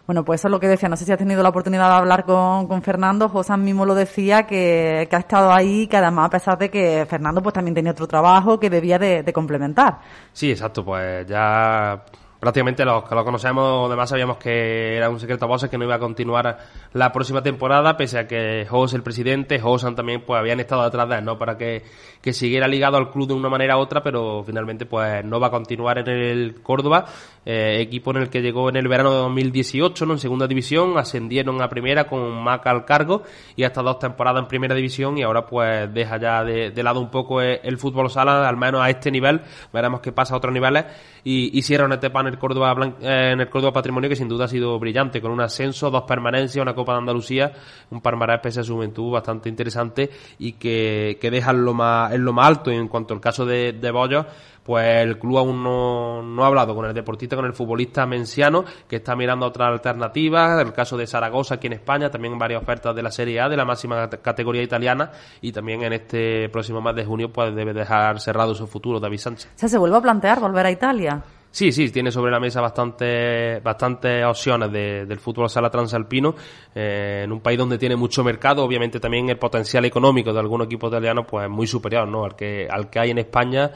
Bueno, 0.06 0.24
pues 0.24 0.42
eso 0.42 0.48
es 0.48 0.51
lo 0.51 0.60
que 0.60 0.68
decía. 0.68 0.88
No 0.88 0.95
sé 0.98 1.06
si 1.06 1.12
has 1.12 1.18
tenido 1.18 1.42
la 1.42 1.50
oportunidad 1.50 1.89
de 1.89 1.95
hablar 1.95 2.25
con, 2.25 2.68
con 2.68 2.81
Fernando. 2.83 3.28
José 3.28 3.57
mismo 3.57 3.86
lo 3.86 3.95
decía, 3.95 4.45
que, 4.45 5.07
que, 5.10 5.16
ha 5.16 5.19
estado 5.19 5.51
ahí, 5.51 5.88
que 5.88 5.98
además, 5.98 6.28
a 6.28 6.30
pesar 6.30 6.57
de 6.57 6.69
que 6.69 7.06
Fernando 7.10 7.42
pues 7.42 7.54
también 7.54 7.74
tenía 7.74 7.92
otro 7.92 8.07
trabajo 8.07 8.60
que 8.60 8.69
debía 8.69 9.00
de, 9.00 9.24
de 9.24 9.33
complementar. 9.33 10.00
Sí, 10.31 10.51
exacto. 10.51 10.86
Pues 10.86 11.25
ya 11.25 12.04
prácticamente 12.45 12.86
los 12.86 13.09
que 13.09 13.15
lo 13.15 13.25
conocemos, 13.25 13.88
además 13.88 14.07
sabíamos 14.07 14.38
que 14.38 14.95
era 14.95 15.09
un 15.09 15.19
secreto 15.19 15.45
a 15.45 15.47
voces 15.47 15.68
que 15.68 15.80
no 15.80 15.86
iba 15.86 15.95
a 15.95 16.00
continuar 16.00 16.59
la 16.94 17.12
próxima 17.12 17.42
temporada, 17.42 17.97
pese 17.97 18.19
a 18.19 18.27
que 18.27 18.68
José, 18.69 18.97
el 18.97 19.01
presidente, 19.01 19.59
Josan 19.59 19.95
también, 19.95 20.21
pues 20.21 20.42
habían 20.42 20.59
estado 20.59 20.83
detrás 20.83 21.09
de 21.09 21.15
él, 21.15 21.25
¿no? 21.25 21.39
Para 21.39 21.57
que, 21.57 21.81
que 22.21 22.33
siguiera 22.33 22.68
ligado 22.68 22.97
al 22.97 23.09
club 23.09 23.30
de 23.30 23.33
una 23.33 23.49
manera 23.49 23.78
u 23.78 23.80
otra, 23.80 24.04
pero 24.04 24.44
finalmente, 24.45 24.85
pues 24.85 25.25
no 25.25 25.40
va 25.40 25.47
a 25.47 25.49
continuar 25.49 25.97
en 25.97 26.07
el 26.07 26.61
Córdoba, 26.61 27.06
eh, 27.47 27.78
equipo 27.80 28.11
en 28.11 28.18
el 28.18 28.30
que 28.30 28.44
llegó 28.44 28.69
en 28.69 28.75
el 28.75 28.87
verano 28.87 29.09
de 29.09 29.18
2018, 29.18 30.06
¿no? 30.06 30.14
En 30.14 30.19
segunda 30.19 30.45
división, 30.45 30.99
ascendieron 30.99 31.59
a 31.64 31.68
primera 31.68 32.06
con 32.06 32.44
Maca 32.44 32.69
al 32.69 32.85
cargo 32.85 33.23
y 33.56 33.64
hasta 33.64 33.81
dos 33.81 33.97
temporadas 33.97 34.44
en 34.44 34.47
primera 34.47 34.75
división 34.75 35.18
y 35.18 35.23
ahora, 35.23 35.47
pues 35.47 35.92
deja 35.92 36.18
ya 36.18 36.44
de, 36.44 36.83
lado 36.83 36.99
un 36.99 37.09
poco 37.09 37.42
el, 37.42 37.80
fútbol 37.80 38.11
sala, 38.11 38.47
al 38.47 38.56
menos 38.56 38.81
a 38.83 38.90
este 38.92 39.09
nivel, 39.09 39.42
veremos 39.73 39.99
qué 40.02 40.11
pasa 40.11 40.35
a 40.35 40.37
otros 40.37 40.54
niveles 40.54 40.85
y, 41.23 41.57
y 41.57 41.64
cierra 41.64 41.85
una 41.85 41.95
etapa 41.95 42.21
en 42.21 42.34
Córdoba, 42.37 42.75
eh, 43.01 43.31
en 43.33 43.42
el 43.42 43.49
Córdoba 43.49 43.73
Patrimonio 43.73 44.09
que 44.09 44.15
sin 44.15 44.27
duda 44.27 44.45
ha 44.45 44.47
sido 44.47 44.77
brillante, 44.80 45.21
con 45.21 45.31
un 45.31 45.42
ascenso, 45.42 45.89
dos 45.89 46.04
permanencias, 46.04 46.61
una 46.61 46.73
Copa 46.73 46.94
de 46.94 46.99
Andalucía, 46.99 47.51
un 47.92 48.01
Parmará 48.01 48.42
pese 48.42 48.61
a 48.61 48.63
su 48.63 48.75
juventud 48.75 49.11
bastante 49.11 49.49
interesante 49.49 50.09
y 50.39 50.54
que, 50.54 51.18
que 51.19 51.31
deja 51.31 51.51
en 51.51 51.65
lo 51.65 51.73
más, 51.73 52.13
en 52.13 52.23
lo 52.23 52.33
más 52.33 52.47
alto. 52.47 52.71
Y 52.71 52.75
en 52.75 52.87
cuanto 52.87 53.13
al 53.13 53.21
caso 53.21 53.45
de, 53.45 53.73
de 53.73 53.92
Bollos, 53.92 54.25
pues 54.65 55.04
el 55.04 55.19
club 55.19 55.37
aún 55.37 55.63
no, 55.63 56.23
no, 56.23 56.44
ha 56.44 56.47
hablado 56.47 56.73
con 56.73 56.85
el 56.85 56.94
deportista, 56.94 57.35
con 57.35 57.45
el 57.45 57.54
futbolista 57.54 58.07
menciano, 58.07 58.65
que 58.87 58.95
está 58.95 59.15
mirando 59.15 59.45
otras 59.45 59.69
alternativas. 59.69 60.59
El 60.59 60.73
caso 60.73 60.97
de 60.97 61.06
Zaragoza 61.06 61.56
aquí 61.56 61.68
en 61.68 61.73
España, 61.73 62.09
también 62.09 62.37
varias 62.39 62.63
ofertas 62.63 62.95
de 62.95 63.04
la 63.04 63.11
Serie 63.11 63.39
A, 63.39 63.47
de 63.47 63.57
la 63.57 63.63
máxima 63.63 64.09
categoría 64.09 64.63
italiana, 64.63 65.11
y 65.39 65.51
también 65.51 65.83
en 65.83 65.94
este 65.94 66.49
próximo 66.49 66.81
mes 66.81 66.95
de 66.95 67.06
junio, 67.06 67.31
pues 67.31 67.54
debe 67.54 67.73
dejar 67.73 68.19
cerrado 68.19 68.56
su 68.56 68.65
futuro 68.65 68.99
David 68.99 69.19
Sánchez. 69.19 69.51
O 69.63 69.68
¿se 69.68 69.77
vuelve 69.77 69.97
a 69.97 70.01
plantear 70.01 70.39
volver 70.39 70.65
a 70.65 70.71
Italia? 70.71 71.23
Sí, 71.56 71.71
sí, 71.71 71.90
tiene 71.90 72.12
sobre 72.12 72.33
la 72.33 72.40
mesa 72.42 72.59
bastantes 72.59 73.64
bastante 73.64 74.26
opciones 74.26 74.69
del 74.74 75.18
fútbol 75.21 75.50
sala 75.50 75.69
transalpino 75.69 76.35
eh, 76.76 77.21
en 77.24 77.31
un 77.31 77.40
país 77.40 77.57
donde 77.57 77.78
tiene 77.78 77.95
mucho 77.95 78.26
mercado, 78.26 78.62
obviamente 78.62 79.00
también 79.00 79.30
el 79.30 79.38
potencial 79.38 79.85
económico 79.85 80.33
de 80.33 80.40
algún 80.42 80.64
equipo 80.64 80.90
italiano 80.90 81.26
pues 81.26 81.45
es 81.45 81.50
muy 81.50 81.66
superior 81.66 82.09
¿no? 82.09 82.26
al 82.26 82.35
que 82.35 82.68
al 82.69 82.90
que 82.90 83.00
hay 83.00 83.12
en 83.12 83.19
España, 83.19 83.71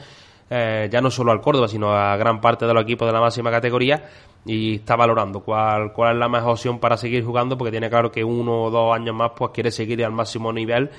eh, 0.50 0.90
ya 0.92 1.00
no 1.00 1.10
solo 1.10 1.32
al 1.32 1.40
Córdoba, 1.40 1.68
sino 1.68 1.90
a 1.90 2.18
gran 2.18 2.38
parte 2.38 2.66
de 2.66 2.74
los 2.74 2.82
equipos 2.82 3.08
de 3.08 3.14
la 3.14 3.20
máxima 3.22 3.50
categoría 3.50 4.10
y 4.44 4.74
está 4.74 4.94
valorando 4.94 5.40
cuál, 5.40 5.94
cuál 5.94 6.16
es 6.16 6.18
la 6.18 6.28
mejor 6.28 6.50
opción 6.50 6.80
para 6.80 6.98
seguir 6.98 7.24
jugando 7.24 7.56
porque 7.56 7.70
tiene 7.70 7.88
claro 7.88 8.12
que 8.12 8.22
uno 8.22 8.64
o 8.64 8.70
dos 8.70 8.94
años 8.94 9.14
más 9.14 9.30
pues 9.34 9.52
quiere 9.52 9.70
seguir 9.70 10.04
al 10.04 10.12
máximo 10.12 10.52
nivel 10.52 10.90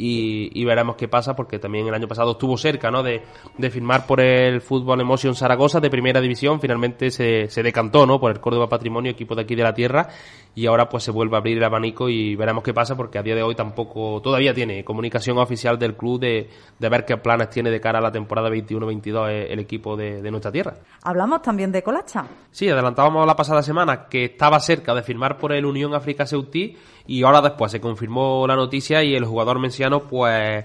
y, 0.00 0.64
veremos 0.64 0.96
qué 0.96 1.08
pasa 1.08 1.34
porque 1.34 1.58
también 1.58 1.88
el 1.88 1.94
año 1.94 2.06
pasado 2.06 2.32
estuvo 2.32 2.56
cerca 2.56 2.90
¿no? 2.90 3.02
de, 3.02 3.22
firmar 3.70 4.06
por 4.06 4.20
el 4.20 4.60
Fútbol 4.60 5.00
Emotion 5.00 5.34
Zaragoza 5.34 5.80
de 5.80 5.90
primera 5.90 6.20
división, 6.20 6.60
finalmente 6.60 7.10
se, 7.10 7.48
se 7.48 7.62
decantó 7.62 8.06
¿no? 8.06 8.20
por 8.20 8.30
el 8.30 8.40
Córdoba 8.40 8.68
Patrimonio, 8.68 9.10
equipo 9.10 9.34
de 9.34 9.42
aquí 9.42 9.56
de 9.56 9.64
la 9.64 9.74
tierra 9.74 10.08
y 10.54 10.66
ahora 10.66 10.88
pues 10.88 11.02
se 11.04 11.10
vuelve 11.10 11.36
a 11.36 11.38
abrir 11.38 11.58
el 11.58 11.64
abanico 11.64 12.08
y 12.08 12.36
veremos 12.36 12.62
qué 12.62 12.72
pasa 12.72 12.96
porque 12.96 13.18
a 13.18 13.22
día 13.22 13.34
de 13.34 13.42
hoy 13.42 13.56
tampoco 13.56 14.20
todavía 14.22 14.54
tiene 14.54 14.84
comunicación 14.84 15.38
oficial 15.38 15.78
del 15.78 15.96
club 15.96 16.20
de, 16.20 16.48
ver 16.78 17.04
qué 17.04 17.16
planes 17.16 17.50
tiene 17.50 17.70
de 17.70 17.80
cara 17.80 17.98
a 17.98 18.02
la 18.02 18.12
temporada 18.12 18.48
21-22 18.50 19.28
el 19.50 19.58
equipo 19.58 19.96
de, 19.96 20.22
de 20.22 20.30
nuestra 20.30 20.52
tierra. 20.52 20.74
Hablamos 21.02 21.42
también 21.42 21.72
de 21.72 21.82
Colacha. 21.82 22.24
Sí, 22.50 22.68
adelantábamos 22.68 23.26
la 23.26 23.36
pasada 23.36 23.62
semana 23.62 24.08
que 24.08 24.26
estaba 24.26 24.60
cerca 24.60 24.94
de 24.94 25.02
firmar 25.02 25.38
por 25.38 25.52
el 25.52 25.64
Unión 25.64 25.94
África 25.94 26.26
Ceutí 26.26 26.76
y 27.08 27.22
ahora 27.24 27.40
después 27.40 27.72
se 27.72 27.80
confirmó 27.80 28.46
la 28.46 28.54
noticia 28.54 29.02
y 29.02 29.16
el 29.16 29.24
jugador 29.24 29.58
menciano 29.58 30.04
pues 30.04 30.64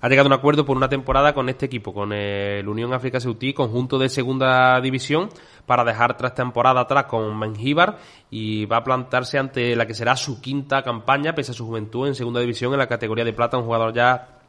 ha 0.00 0.08
llegado 0.08 0.26
a 0.26 0.30
un 0.30 0.32
acuerdo 0.32 0.64
por 0.64 0.76
una 0.76 0.88
temporada 0.88 1.34
con 1.34 1.48
este 1.48 1.66
equipo, 1.66 1.94
con 1.94 2.12
el 2.12 2.66
Unión 2.66 2.92
África 2.92 3.20
Ceutí, 3.20 3.52
conjunto 3.52 3.98
de 3.98 4.08
segunda 4.08 4.80
división, 4.80 5.28
para 5.64 5.84
dejar 5.84 6.16
tres 6.16 6.34
temporadas 6.34 6.86
atrás 6.86 7.04
con 7.04 7.38
Mengíbar 7.38 7.98
y 8.30 8.64
va 8.64 8.78
a 8.78 8.84
plantarse 8.84 9.38
ante 9.38 9.76
la 9.76 9.86
que 9.86 9.94
será 9.94 10.16
su 10.16 10.40
quinta 10.40 10.82
campaña, 10.82 11.34
pese 11.34 11.52
a 11.52 11.54
su 11.54 11.66
juventud, 11.66 12.08
en 12.08 12.16
segunda 12.16 12.40
división, 12.40 12.72
en 12.72 12.78
la 12.78 12.88
categoría 12.88 13.24
de 13.24 13.34
plata, 13.34 13.58
un 13.58 13.64
jugador 13.64 13.92
ya 13.92 14.40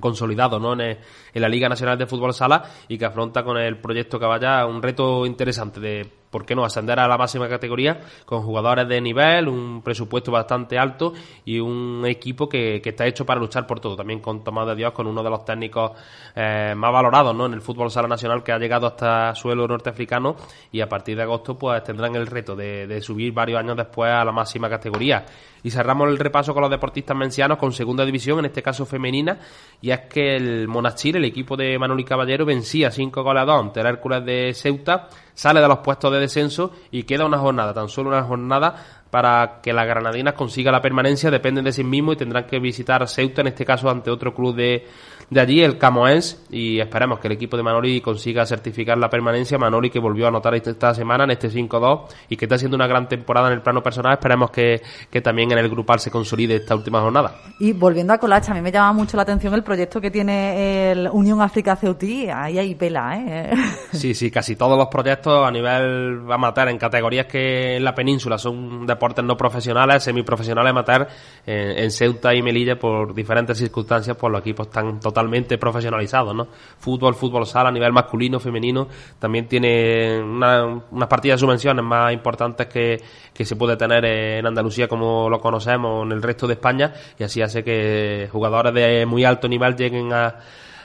consolidado 0.00 0.58
¿no? 0.58 0.80
en, 0.80 0.98
la 1.34 1.48
Liga 1.48 1.68
Nacional 1.68 1.98
de 1.98 2.06
Fútbol 2.06 2.32
Sala 2.32 2.62
y 2.88 2.98
que 2.98 3.04
afronta 3.04 3.44
con 3.44 3.56
el 3.56 3.78
proyecto 3.78 4.18
Caballa 4.18 4.64
un 4.66 4.80
reto 4.82 5.26
interesante 5.26 5.80
de 5.80 6.10
¿por 6.34 6.44
qué 6.44 6.56
no?, 6.56 6.64
ascender 6.64 6.98
a 6.98 7.06
la 7.06 7.16
máxima 7.16 7.48
categoría 7.48 8.00
con 8.24 8.42
jugadores 8.42 8.88
de 8.88 9.00
nivel, 9.00 9.46
un 9.46 9.82
presupuesto 9.82 10.32
bastante 10.32 10.76
alto 10.76 11.12
y 11.44 11.60
un 11.60 12.02
equipo 12.06 12.48
que, 12.48 12.82
está 12.84 13.06
hecho 13.06 13.24
para 13.24 13.38
luchar 13.38 13.68
por 13.68 13.78
todo. 13.78 13.94
También 13.94 14.18
con 14.18 14.42
Tomás 14.42 14.66
de 14.66 14.74
Dios, 14.74 14.90
con 14.90 15.06
uno 15.06 15.22
de 15.22 15.30
los 15.30 15.44
técnicos 15.44 15.92
eh, 16.34 16.74
más 16.76 16.92
valorados 16.92 17.36
¿no? 17.36 17.46
en 17.46 17.52
el 17.52 17.60
fútbol 17.60 17.88
sala 17.88 18.08
nacional 18.08 18.42
que 18.42 18.50
ha 18.50 18.58
llegado 18.58 18.88
hasta 18.88 19.32
suelo 19.36 19.68
norteafricano 19.68 20.34
y 20.72 20.80
a 20.80 20.88
partir 20.88 21.16
de 21.16 21.22
agosto 21.22 21.56
pues 21.56 21.84
tendrán 21.84 22.16
el 22.16 22.26
reto 22.26 22.56
de, 22.56 22.88
de 22.88 23.00
subir 23.00 23.32
varios 23.32 23.60
años 23.60 23.76
después 23.76 24.10
a 24.10 24.24
la 24.24 24.32
máxima 24.32 24.68
categoría. 24.68 25.24
Y 25.64 25.70
cerramos 25.70 26.10
el 26.10 26.18
repaso 26.18 26.52
con 26.52 26.60
los 26.60 26.70
deportistas 26.70 27.16
mencianos 27.16 27.56
con 27.56 27.72
segunda 27.72 28.04
división, 28.04 28.38
en 28.40 28.44
este 28.44 28.62
caso 28.62 28.84
femenina, 28.84 29.38
y 29.80 29.92
es 29.92 30.00
que 30.00 30.36
el 30.36 30.68
Monachil, 30.68 31.16
el 31.16 31.24
equipo 31.24 31.56
de 31.56 31.78
Manoli 31.78 32.04
Caballero, 32.04 32.44
vencía 32.44 32.90
5 32.90 33.22
goles 33.22 33.42
a 33.42 33.46
2 33.46 33.60
ante 33.60 33.80
el 33.80 33.86
Hércules 33.86 34.22
de 34.26 34.52
Ceuta, 34.52 35.08
sale 35.34 35.60
de 35.60 35.68
los 35.68 35.78
puestos 35.78 36.12
de 36.12 36.20
descenso 36.20 36.72
y 36.90 37.02
queda 37.02 37.26
una 37.26 37.38
jornada, 37.38 37.74
tan 37.74 37.88
solo 37.88 38.10
una 38.10 38.22
jornada 38.22 39.02
para 39.10 39.60
que 39.62 39.72
las 39.72 39.86
granadinas 39.86 40.34
consiga 40.34 40.72
la 40.72 40.82
permanencia, 40.82 41.30
dependen 41.30 41.64
de 41.64 41.72
sí 41.72 41.84
mismos 41.84 42.14
y 42.14 42.18
tendrán 42.18 42.46
que 42.46 42.58
visitar 42.58 43.06
Ceuta, 43.08 43.42
en 43.42 43.48
este 43.48 43.64
caso 43.64 43.88
ante 43.88 44.10
otro 44.10 44.34
club 44.34 44.56
de, 44.56 44.88
de 45.30 45.40
allí, 45.40 45.62
el 45.62 45.78
Camoens, 45.78 46.44
y 46.50 46.80
esperemos 46.80 47.18
que 47.18 47.28
el 47.28 47.32
equipo 47.32 47.56
de 47.56 47.62
Manoli 47.62 48.00
consiga 48.00 48.46
certificar 48.46 48.98
la 48.98 49.08
permanencia. 49.08 49.58
Manoli 49.58 49.90
que 49.90 49.98
volvió 49.98 50.26
a 50.26 50.28
anotar 50.28 50.54
esta 50.54 50.94
semana 50.94 51.24
en 51.24 51.30
este 51.32 51.48
5-2 51.50 52.02
y 52.28 52.36
que 52.36 52.44
está 52.44 52.56
haciendo 52.56 52.76
una 52.76 52.86
gran 52.86 53.08
temporada 53.08 53.48
en 53.48 53.54
el 53.54 53.62
plano 53.62 53.82
personal, 53.82 54.12
esperemos 54.12 54.50
que, 54.50 54.80
también 55.22 55.50
en 55.52 55.58
el 55.58 55.68
grupal 55.68 56.00
se 56.00 56.10
consolide 56.10 56.56
esta 56.56 56.74
última 56.74 57.00
jornada. 57.00 57.34
Y 57.58 57.72
volviendo 57.72 58.12
a 58.12 58.18
Colacha, 58.18 58.52
a 58.52 58.54
mí 58.54 58.60
me 58.60 58.70
llama 58.70 58.92
mucho 58.92 59.16
la 59.16 59.22
atención 59.22 59.54
el 59.54 59.62
proyecto 59.62 60.00
que 60.00 60.10
tiene 60.10 60.92
el 60.92 61.08
Unión 61.10 61.40
África 61.40 61.76
Ceutí, 61.76 62.28
ahí 62.28 62.58
hay 62.58 62.74
pela, 62.74 63.16
¿eh? 63.16 63.50
Sí, 63.92 64.14
sí, 64.14 64.30
casi 64.30 64.56
todos 64.56 64.76
los 64.76 64.88
proyectos 64.88 65.46
a 65.46 65.50
nivel 65.50 66.20
amateur 66.30 66.68
en 66.68 66.78
categorías 66.78 67.26
que 67.26 67.76
en 67.76 67.84
la 67.84 67.94
península 67.94 68.38
son 68.38 68.86
deportes 68.86 69.24
no 69.24 69.36
profesionales, 69.36 70.02
semiprofesionales 70.02 70.70
amateur, 70.70 71.08
en, 71.46 71.78
en 71.78 71.90
Ceuta 71.90 72.34
y 72.34 72.42
Melilla 72.42 72.78
por 72.78 73.14
diferentes 73.14 73.56
circunstancias, 73.56 74.16
pues 74.16 74.30
los 74.30 74.40
equipos 74.40 74.66
están 74.66 75.00
totalmente 75.00 75.13
totalmente 75.14 75.56
profesionalizado, 75.58 76.34
¿no? 76.34 76.48
Fútbol, 76.78 77.14
fútbol 77.14 77.46
sala 77.46 77.68
a 77.68 77.72
nivel 77.72 77.92
masculino, 77.92 78.40
femenino, 78.40 78.88
también 79.18 79.46
tiene 79.46 80.20
unas 80.20 81.08
partidas 81.08 81.40
de 81.40 81.46
subvenciones 81.46 81.84
más 81.84 82.12
importantes 82.12 82.66
que, 82.66 83.00
que 83.32 83.44
se 83.44 83.54
puede 83.54 83.76
tener 83.76 84.04
en 84.04 84.44
Andalucía 84.44 84.88
como 84.88 85.30
lo 85.30 85.40
conocemos 85.40 86.04
en 86.04 86.12
el 86.12 86.22
resto 86.22 86.48
de 86.48 86.54
España 86.54 86.92
y 87.16 87.22
así 87.22 87.40
hace 87.40 87.62
que 87.62 88.28
jugadores 88.32 88.74
de 88.74 89.06
muy 89.06 89.24
alto 89.24 89.46
nivel 89.48 89.76
lleguen 89.76 90.12
a 90.12 90.34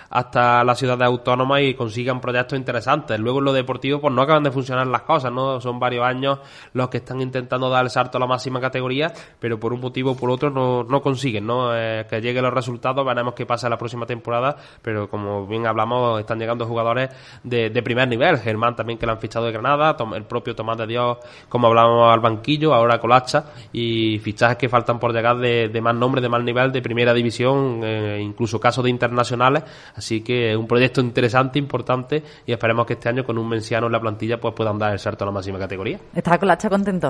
hasta 0.10 0.64
la 0.64 0.76
ciudad 0.76 0.98
de 0.98 1.06
autónoma 1.06 1.62
y 1.62 1.74
consigan 1.74 2.20
proyectos 2.20 2.58
interesantes. 2.58 3.20
Luego 3.20 3.40
en 3.40 3.46
lo 3.46 3.54
deportivo 3.54 4.00
pues 4.02 4.14
no 4.14 4.22
acaban 4.22 4.44
de 4.44 4.52
funcionar 4.52 4.88
las 4.88 5.04
cosas, 5.04 5.32
¿no? 5.32 5.62
Son 5.62 5.80
varios 5.80 6.06
años 6.06 6.40
los 6.74 6.90
que 6.90 6.98
están 6.98 7.22
intentando 7.22 7.70
dar 7.70 7.84
el 7.84 7.90
salto 7.90 8.18
a 8.18 8.22
la 8.22 8.28
máxima 8.28 8.60
categoría, 8.60 9.12
pero 9.40 9.60
por 9.60 9.74
un 9.74 9.82
motivo 9.82 10.12
o 10.12 10.16
por 10.16 10.30
otro 10.32 10.50
no, 10.50 10.84
no 10.84 11.02
consiguen, 11.02 11.46
¿no? 11.46 11.76
Eh, 11.76 12.06
que 12.10 12.22
lleguen 12.22 12.44
los 12.44 12.54
resultados, 12.54 13.06
veremos 13.06 13.34
qué 13.34 13.46
pasa 13.46 13.70
la 13.70 13.78
próxima 13.78 14.06
temporada, 14.06 14.56
pero 14.82 15.10
como 15.10 15.46
bien 15.46 15.68
hablamos, 15.68 16.20
están 16.20 16.40
llegando 16.40 16.66
jugadores 16.66 17.10
de, 17.44 17.70
de 17.70 17.84
primer 17.84 18.08
nivel. 18.08 18.38
Germán 18.40 18.76
también 18.76 18.98
que 18.98 19.06
lo 19.06 19.12
han 19.12 19.20
fichado 19.20 19.46
de 19.46 19.52
Granada, 19.52 19.96
el 20.16 20.24
propio 20.24 20.56
Tomás 20.56 20.78
de 20.78 20.88
Dios, 20.88 21.18
como 21.48 21.68
hablábamos 21.68 22.12
al 22.12 22.20
banquillo, 22.20 22.74
ahora 22.74 23.00
Colacha, 23.00 23.46
y 23.72 24.20
fichajes 24.20 24.58
que 24.58 24.70
faltan 24.70 25.00
por 25.00 25.14
llegar 25.14 25.38
de, 25.38 25.70
de 25.70 25.82
más 25.82 25.96
nombre, 25.96 26.22
de 26.22 26.30
más 26.30 26.44
nivel, 26.44 26.72
de 26.72 26.82
primera 26.82 27.14
división, 27.14 27.82
eh, 27.84 28.20
incluso 28.22 28.60
casos 28.60 28.84
de 28.84 28.90
internacionales 28.90 29.64
Así 30.00 30.22
que 30.22 30.52
es 30.52 30.58
un 30.58 30.66
proyecto 30.66 31.02
interesante, 31.02 31.60
importante 31.60 32.24
y 32.46 32.54
esperemos 32.54 32.86
que 32.86 32.94
este 32.94 33.10
año 33.10 33.26
con 33.26 33.38
un 33.38 33.50
menciano 33.50 33.88
en 33.88 33.92
la 33.92 34.00
plantilla 34.00 34.40
pues 34.40 34.54
puedan 34.54 34.80
dar 34.80 34.94
el 34.94 35.00
salto 35.00 35.26
a 35.26 35.28
la 35.28 35.34
máxima 35.34 35.60
categoría. 35.60 36.00
¿Estás 36.16 36.40
con 36.40 36.48
la 36.48 36.54
hacha 36.54 36.70
contento? 36.70 37.10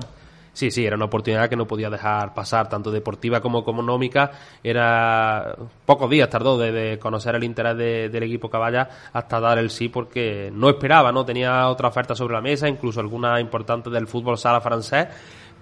Sí, 0.54 0.72
sí, 0.72 0.84
era 0.84 0.96
una 0.96 1.06
oportunidad 1.06 1.48
que 1.48 1.56
no 1.56 1.68
podía 1.68 1.92
dejar 1.92 2.34
pasar, 2.34 2.68
tanto 2.68 2.90
deportiva 2.90 3.42
como 3.42 3.60
económica. 3.60 4.32
Era 4.64 5.56
pocos 5.86 6.10
días 6.10 6.32
tardó 6.32 6.58
de, 6.58 6.98
conocer 6.98 7.36
el 7.36 7.44
interés 7.44 7.78
del 7.78 8.24
equipo 8.24 8.50
Caballa 8.50 8.90
hasta 9.14 9.40
dar 9.40 9.60
el 9.60 9.70
sí, 9.70 9.90
porque 9.90 10.50
no 10.52 10.68
esperaba, 10.68 11.12
no 11.12 11.24
tenía 11.24 11.70
otra 11.70 11.90
oferta 11.90 12.16
sobre 12.16 12.34
la 12.34 12.42
mesa, 12.42 12.68
incluso 12.68 13.00
alguna 13.02 13.40
importante 13.40 13.92
del 13.92 14.08
fútbol 14.08 14.40
sala 14.40 14.62
francés. 14.62 15.08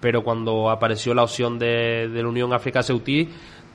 Pero 0.00 0.24
cuando 0.24 0.70
apareció 0.70 1.12
la 1.12 1.24
opción 1.24 1.58
de, 1.58 2.08
de 2.08 2.22
la 2.22 2.28
Unión 2.28 2.54
África 2.54 2.82
Ceutí, 2.82 3.28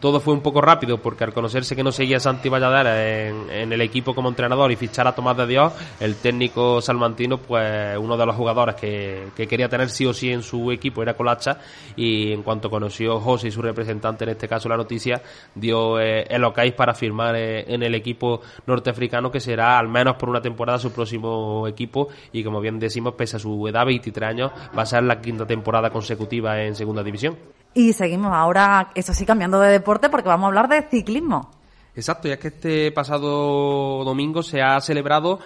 todo 0.03 0.19
fue 0.19 0.33
un 0.33 0.41
poco 0.41 0.59
rápido 0.59 0.97
porque 0.97 1.23
al 1.23 1.31
conocerse 1.31 1.77
que 1.77 1.81
no 1.81 1.93
seguía 1.93 2.19
Santi 2.19 2.49
Valladera 2.49 3.25
en, 3.25 3.71
el 3.71 3.79
equipo 3.79 4.13
como 4.13 4.27
entrenador 4.27 4.69
y 4.69 4.75
fichar 4.75 5.07
a 5.07 5.15
Tomás 5.15 5.37
de 5.37 5.47
Dios, 5.47 5.71
el 6.01 6.17
técnico 6.17 6.81
salmantino, 6.81 7.37
pues 7.37 7.97
uno 7.97 8.17
de 8.17 8.25
los 8.25 8.35
jugadores 8.35 8.75
que, 8.75 9.31
quería 9.33 9.69
tener 9.69 9.89
sí 9.89 10.05
o 10.05 10.13
sí 10.13 10.29
en 10.29 10.43
su 10.43 10.73
equipo 10.73 11.01
era 11.01 11.13
Colacha 11.13 11.57
y 11.95 12.33
en 12.33 12.43
cuanto 12.43 12.69
conoció 12.69 13.21
José 13.21 13.47
y 13.47 13.51
su 13.51 13.61
representante, 13.61 14.25
en 14.25 14.31
este 14.31 14.45
caso 14.45 14.67
la 14.67 14.75
noticia, 14.75 15.21
dio 15.55 15.97
eh, 16.01 16.25
el 16.29 16.43
ok 16.43 16.59
para 16.75 16.93
firmar 16.93 17.37
eh, 17.37 17.63
en 17.73 17.81
el 17.81 17.95
equipo 17.95 18.41
norteafricano 18.67 19.31
que 19.31 19.39
será 19.39 19.79
al 19.79 19.87
menos 19.87 20.17
por 20.17 20.27
una 20.27 20.41
temporada 20.41 20.79
su 20.79 20.91
próximo 20.91 21.65
equipo 21.65 22.09
y 22.33 22.43
como 22.43 22.59
bien 22.59 22.77
decimos, 22.77 23.13
pese 23.13 23.37
a 23.37 23.39
su 23.39 23.65
edad, 23.69 23.85
23 23.85 24.29
años, 24.29 24.51
va 24.77 24.81
a 24.81 24.85
ser 24.85 25.03
la 25.03 25.21
quinta 25.21 25.45
temporada 25.47 25.91
consecutiva 25.91 26.61
en 26.61 26.75
segunda 26.75 27.03
división. 27.03 27.37
Y 27.73 27.93
seguimos 27.93 28.31
ahora, 28.33 28.91
eso 28.95 29.13
sí, 29.13 29.25
cambiando 29.25 29.59
de 29.59 29.71
deporte 29.71 30.09
porque 30.09 30.29
vamos 30.29 30.45
a 30.45 30.47
hablar 30.47 30.67
de 30.67 30.83
ciclismo. 30.83 31.49
Exacto, 31.95 32.27
ya 32.27 32.37
que 32.37 32.49
este 32.49 32.91
pasado 32.91 34.03
domingo 34.03 34.41
se 34.43 34.61
ha 34.61 34.79
celebrado 34.81 35.39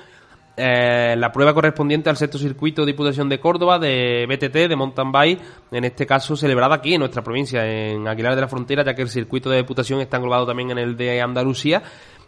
eh, 0.59 1.15
la 1.15 1.31
prueba 1.31 1.53
correspondiente 1.53 2.09
al 2.09 2.17
sexto 2.17 2.39
circuito 2.39 2.81
de 2.81 2.91
Diputación 2.91 3.29
de 3.29 3.39
Córdoba 3.39 3.77
de 3.77 4.25
BTT, 4.27 4.69
de 4.69 4.75
mountain 4.75 5.11
bike, 5.11 5.39
en 5.71 5.83
este 5.83 6.07
caso 6.07 6.35
celebrada 6.35 6.75
aquí 6.75 6.95
en 6.95 6.99
nuestra 7.01 7.21
provincia, 7.21 7.63
en 7.65 8.07
Aguilar 8.07 8.33
de 8.35 8.41
la 8.41 8.47
Frontera, 8.47 8.83
ya 8.83 8.95
que 8.95 9.03
el 9.03 9.09
circuito 9.09 9.49
de 9.49 9.57
Diputación 9.57 10.01
está 10.01 10.17
englobado 10.17 10.47
también 10.47 10.71
en 10.71 10.79
el 10.79 10.97
de 10.97 11.21
Andalucía. 11.21 11.83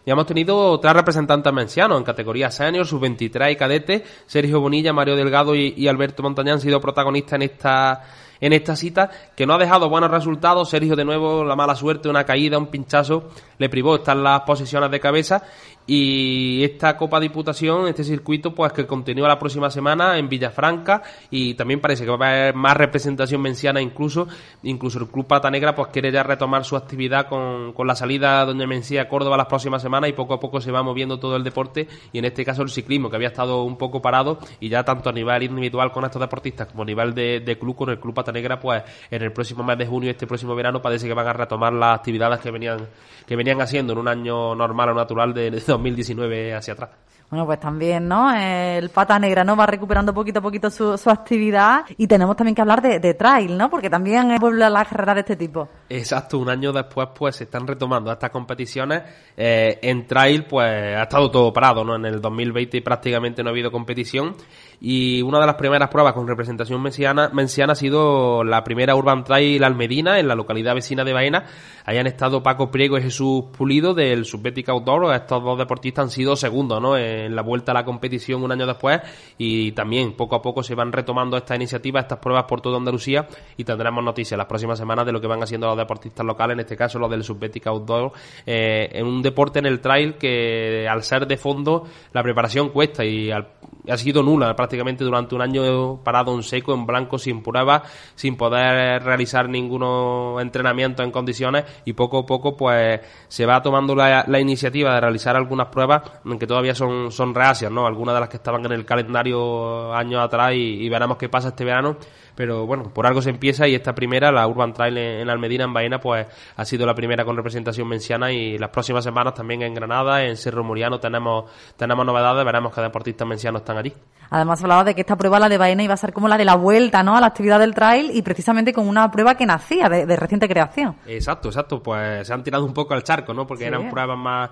Y 0.06 0.12
hemos 0.12 0.27
tenido 0.27 0.79
tres 0.79 0.94
representantes 0.94 1.51
mencianos 1.51 1.98
en 1.98 2.03
categoría 2.03 2.51
senior, 2.51 2.86
sub-23 2.86 3.51
y 3.51 3.56
cadete. 3.56 4.03
Sergio 4.27 4.62
Bonilla, 4.62 4.94
Mario 4.94 5.15
Delgado 5.15 5.56
y, 5.56 5.74
y 5.75 5.88
Alberto 5.88 6.22
Montañán 6.22 6.56
han 6.56 6.62
sido 6.62 6.79
protagonistas 6.79 7.34
en 7.34 7.41
esta 7.41 8.03
en 8.41 8.53
esta 8.53 8.75
cita, 8.75 9.10
que 9.36 9.46
no 9.46 9.53
ha 9.53 9.58
dejado 9.58 9.89
buenos 9.89 10.12
resultados. 10.12 10.69
Sergio, 10.69 10.96
de 10.96 11.05
nuevo, 11.05 11.43
la 11.43 11.55
mala 11.55 11.75
suerte, 11.75 12.10
una 12.10 12.24
caída, 12.24 12.58
un 12.58 12.67
pinchazo, 12.67 13.29
le 13.58 13.69
privó 13.69 13.96
estar 13.96 14.15
las 14.15 14.41
posiciones 14.41 14.91
de 14.91 15.00
cabeza 15.00 15.43
y 15.91 16.63
esta 16.63 16.96
Copa 16.96 17.19
Diputación, 17.19 17.88
este 17.88 18.03
circuito, 18.03 18.53
pues 18.53 18.74
que 18.74 18.86
continúa 18.86 19.27
la 19.27 19.39
próxima 19.39 19.72
semana 19.72 20.19
en 20.19 20.29
Villafranca 20.29 21.01
y 21.31 21.55
también 21.55 21.81
parece 21.81 22.05
que 22.05 22.12
va 22.12 22.27
a 22.27 22.29
haber 22.29 22.53
más 22.53 22.77
representación 22.77 23.41
menciana 23.41 23.81
incluso, 23.81 24.27
incluso 24.62 25.00
el 25.00 25.08
Club 25.08 25.25
Pata 25.25 25.50
Negra 25.50 25.74
pues 25.74 25.88
quiere 25.88 26.12
ya 26.12 26.22
retomar 26.22 26.63
su 26.63 26.75
actividad 26.75 27.27
con, 27.27 27.74
con 27.74 27.88
la 27.88 27.96
salida 27.96 28.46
donde 28.46 28.67
Mencía 28.67 29.01
a 29.01 29.08
Córdoba 29.10 29.36
las 29.36 29.48
próximas 29.48 29.81
semanas 29.81 30.12
y 30.12 30.13
poco 30.13 30.36
a 30.36 30.39
poco 30.39 30.62
se 30.62 30.72
va 30.72 30.84
moviendo 30.84 31.17
todo 31.17 31.36
el 31.36 31.43
deporte 31.43 31.88
y 32.13 32.19
en 32.19 32.25
este 32.25 32.46
caso 32.46 32.62
el 32.62 32.69
ciclismo 32.69 33.10
que 33.10 33.15
había 33.15 33.29
estado 33.29 33.63
un 33.63 33.75
poco 33.75 34.00
parado 34.00 34.38
y 34.60 34.69
ya 34.69 34.84
tanto 34.86 35.10
a 35.10 35.12
nivel 35.12 35.41
individual 35.41 35.91
con 35.91 36.05
estos 36.05 36.22
deportistas 36.22 36.67
como 36.67 36.84
a 36.84 36.86
nivel 36.86 37.15
de, 37.15 37.39
de 37.39 37.58
club 37.58 37.75
con 37.75 37.89
el 37.89 38.00
Club 38.00 38.13
Pata 38.13 38.31
Negra 38.31 38.60
pues 38.60 38.84
en 39.10 39.24
el 39.24 39.34
próximo 39.34 39.63
mes 39.63 39.79
de 39.79 39.88
junio, 39.88 40.12
este 40.12 40.27
próximo 40.27 40.53
verano 40.53 40.84
parece 40.84 41.08
que 41.08 41.15
van 41.15 41.27
a 41.27 41.34
retomar 41.34 41.74
las 41.74 41.98
actividades 41.98 42.41
que 42.41 42.51
venían 42.51 42.89
que 43.25 43.36
venían 43.36 43.60
haciendo 43.60 43.93
en 43.93 44.00
un 44.00 44.08
año 44.08 44.53
normal 44.53 44.89
o 44.89 44.93
natural 44.93 45.34
de, 45.34 45.50
de 45.50 45.79
2019 45.80 46.54
hacia 46.54 46.74
atrás. 46.74 46.90
Bueno, 47.30 47.46
pues 47.46 47.60
también, 47.60 48.08
¿no? 48.08 48.34
El 48.34 48.90
pata 48.90 49.20
negra, 49.20 49.44
¿no? 49.44 49.56
Va 49.56 49.68
recuperando 49.68 50.12
poquito 50.16 50.40
a 50.40 50.42
poquito 50.42 50.72
su, 50.72 50.98
su 50.98 51.12
actividad 51.12 51.86
y 51.96 52.08
tenemos 52.08 52.36
también 52.36 52.56
que 52.56 52.62
hablar 52.62 52.82
de, 52.82 53.00
de 53.00 53.14
trail, 53.14 53.56
¿no? 53.56 53.70
Porque 53.70 53.88
también 53.88 54.36
vuelve 54.40 54.64
a 54.64 54.70
la 54.70 54.84
carrera 54.84 55.14
de 55.14 55.20
este 55.20 55.36
tipo. 55.36 55.70
Exacto, 55.90 56.40
un 56.40 56.50
año 56.50 56.74
después 56.74 57.10
pues 57.16 57.36
se 57.36 57.44
están 57.44 57.68
retomando 57.68 58.12
estas 58.12 58.32
competiciones. 58.32 59.04
Eh, 59.38 59.78
en 59.84 60.08
trail 60.08 60.46
pues 60.46 60.68
ha 60.68 61.04
estado 61.04 61.30
todo 61.30 61.54
parado, 61.54 61.84
¿no? 61.84 61.98
En 61.98 62.06
el 62.06 62.20
2020 62.20 62.82
prácticamente 62.82 63.44
no 63.44 63.50
ha 63.50 63.52
habido 63.52 63.72
competición 63.72 64.36
y 64.82 65.22
una 65.22 65.40
de 65.40 65.46
las 65.46 65.56
primeras 65.56 65.90
pruebas 65.90 66.14
con 66.14 66.28
representación 66.28 66.82
menciana, 66.82 67.30
menciana 67.34 67.74
ha 67.74 67.76
sido 67.76 68.44
la 68.44 68.64
primera 68.64 68.96
Urban 68.96 69.24
Trail 69.24 69.64
Almedina 69.64 70.20
en 70.20 70.28
la 70.28 70.36
localidad 70.36 70.76
vecina 70.76 71.04
de 71.04 71.14
Baena. 71.14 71.46
Ahí 71.86 71.98
han 71.98 72.08
estado 72.08 72.42
Paco 72.42 72.72
Priego 72.72 72.98
y 72.98 73.02
Jesús 73.02 73.46
Pulido 73.58 73.94
del 73.94 74.26
Subbética 74.26 74.72
Outdoor. 74.72 75.14
Estos 75.14 75.44
dos 75.44 75.58
deportistas 75.58 76.04
han 76.04 76.10
sido 76.12 76.36
segundos 76.36 76.82
¿no? 76.82 76.96
en 76.96 77.36
la 77.36 77.42
vuelta 77.42 77.72
a 77.72 77.76
la 77.76 77.84
competición 77.84 78.44
un 78.44 78.52
año 78.52 78.66
después 78.66 79.02
y 79.38 79.72
también 79.74 80.14
poco 80.14 80.36
a 80.36 80.42
poco 80.42 80.64
se 80.64 80.76
van 80.76 80.94
retomando 80.94 81.36
esta 81.36 81.56
iniciativa, 81.56 82.00
estas 82.00 82.20
pruebas 82.20 82.46
por 82.46 82.62
toda 82.62 82.78
Andalucía 82.78 83.28
y 83.58 83.64
tendremos 83.64 84.04
noticias 84.04 84.38
las 84.38 84.48
próximas 84.48 84.78
semanas 84.78 85.06
de 85.06 85.12
lo 85.12 85.20
que 85.20 85.28
van 85.28 85.44
haciendo 85.44 85.68
los 85.68 85.78
deportistas 85.78 86.26
locales, 86.26 86.54
en 86.54 86.60
este 86.62 86.78
caso 86.78 87.00
los 87.00 87.10
del 87.10 87.24
Subbética 87.24 87.70
Outdoor, 87.70 88.12
eh, 88.46 88.90
en 88.94 89.06
un 89.06 89.22
deporte 89.22 89.60
en 89.60 89.66
el 89.66 89.82
trail 89.82 90.16
que 90.16 90.88
al 90.88 91.04
ser 91.04 91.28
de 91.28 91.38
fondo 91.38 91.86
la 92.14 92.24
preparación 92.24 92.70
cuesta 92.70 93.04
y 93.04 93.30
ha 93.32 93.98
sido 93.98 94.24
nula 94.24 94.56
durante 94.78 95.36
un 95.36 95.42
año 95.42 96.02
parado 96.04 96.34
en 96.36 96.44
seco, 96.44 96.74
en 96.74 96.86
blanco, 96.86 97.18
sin 97.18 97.42
pruebas, 97.42 97.84
sin 98.16 98.36
poder 98.36 99.04
realizar 99.04 99.50
ningún 99.50 100.40
entrenamiento 100.40 101.04
en 101.04 101.12
condiciones 101.12 101.66
y 101.86 101.94
poco 101.94 102.20
a 102.20 102.26
poco 102.26 102.56
pues 102.56 103.02
se 103.28 103.46
va 103.46 103.62
tomando 103.62 103.96
la, 103.96 104.40
iniciativa 104.40 104.94
de 104.96 105.02
realizar 105.02 105.36
algunas 105.36 105.68
pruebas 105.68 106.02
que 106.40 106.48
todavía 106.48 106.74
son, 106.74 107.12
son 107.12 107.36
reacias, 107.36 107.72
¿no? 107.72 107.86
Algunas 107.86 108.16
de 108.16 108.22
las 108.22 108.30
que 108.30 108.38
estaban 108.38 108.66
en 108.66 108.72
el 108.72 108.86
calendario 108.86 109.94
años 109.94 110.22
atrás 110.24 110.54
y, 110.54 110.86
y 110.86 110.90
veremos 110.90 111.18
qué 111.18 111.30
pasa 111.30 111.50
este 111.50 111.66
verano 111.66 111.98
pero 112.40 112.66
bueno, 112.66 112.94
por 112.94 113.06
algo 113.06 113.22
se 113.22 113.32
empieza 113.32 113.68
y 113.68 113.76
esta 113.76 113.94
primera, 113.94 114.32
la 114.32 114.48
Urban 114.48 114.72
Trail 114.72 114.98
en, 114.98 115.30
Almedina, 115.30 115.66
en 115.66 115.74
Baena, 115.74 116.00
pues 116.00 116.26
ha 116.56 116.64
sido 116.64 116.86
la 116.86 116.96
primera 116.96 117.26
con 117.26 117.36
representación 117.36 117.86
menciana 117.86 118.32
y 118.32 118.58
las 118.58 118.70
próximas 118.70 119.04
semanas 119.04 119.34
también 119.34 119.62
en 119.62 119.74
Granada, 119.74 120.24
en 120.24 120.38
Cerro 120.38 120.64
Muriano 120.64 121.02
tenemos, 121.02 121.52
tenemos 121.76 122.06
novedades, 122.06 122.46
veremos 122.46 122.74
qué 122.74 122.80
deportistas 122.80 123.28
mencianos 123.28 123.60
están 123.60 123.78
allí. 123.80 123.94
Además 124.30 124.62
hablaba 124.62 124.84
de 124.84 124.96
que 124.96 125.02
esta 125.02 125.18
prueba, 125.18 125.40
la 125.40 125.50
de 125.50 125.58
Baena, 125.58 125.84
iba 125.84 125.94
a 125.94 125.98
ser 125.98 126.14
como 126.14 126.28
la 126.28 126.38
de 126.38 126.46
la 126.46 126.56
vuelta, 126.56 127.04
¿no? 127.04 127.16
A 127.16 127.22
la 127.22 127.28
actividad 127.28 127.60
del 127.60 127.74
trail 127.74 128.12
y 128.14 128.22
precisamente 128.22 128.74
con 128.74 128.88
una 128.88 129.10
prueba 129.12 129.36
que 129.36 129.46
nacía 129.46 129.90
de, 129.90 130.16
reciente 130.16 130.48
creación. 130.48 130.96
Exacto, 131.06 131.50
exacto, 131.50 131.82
pues 131.82 132.28
se 132.28 132.34
han 132.34 132.44
tirado 132.44 132.66
un 132.66 132.74
poco 132.74 132.94
al 132.94 133.04
charco, 133.04 133.34
¿no? 133.34 133.48
Porque 133.48 133.66
eran 133.66 133.90
pruebas 133.90 134.18
más 134.18 134.50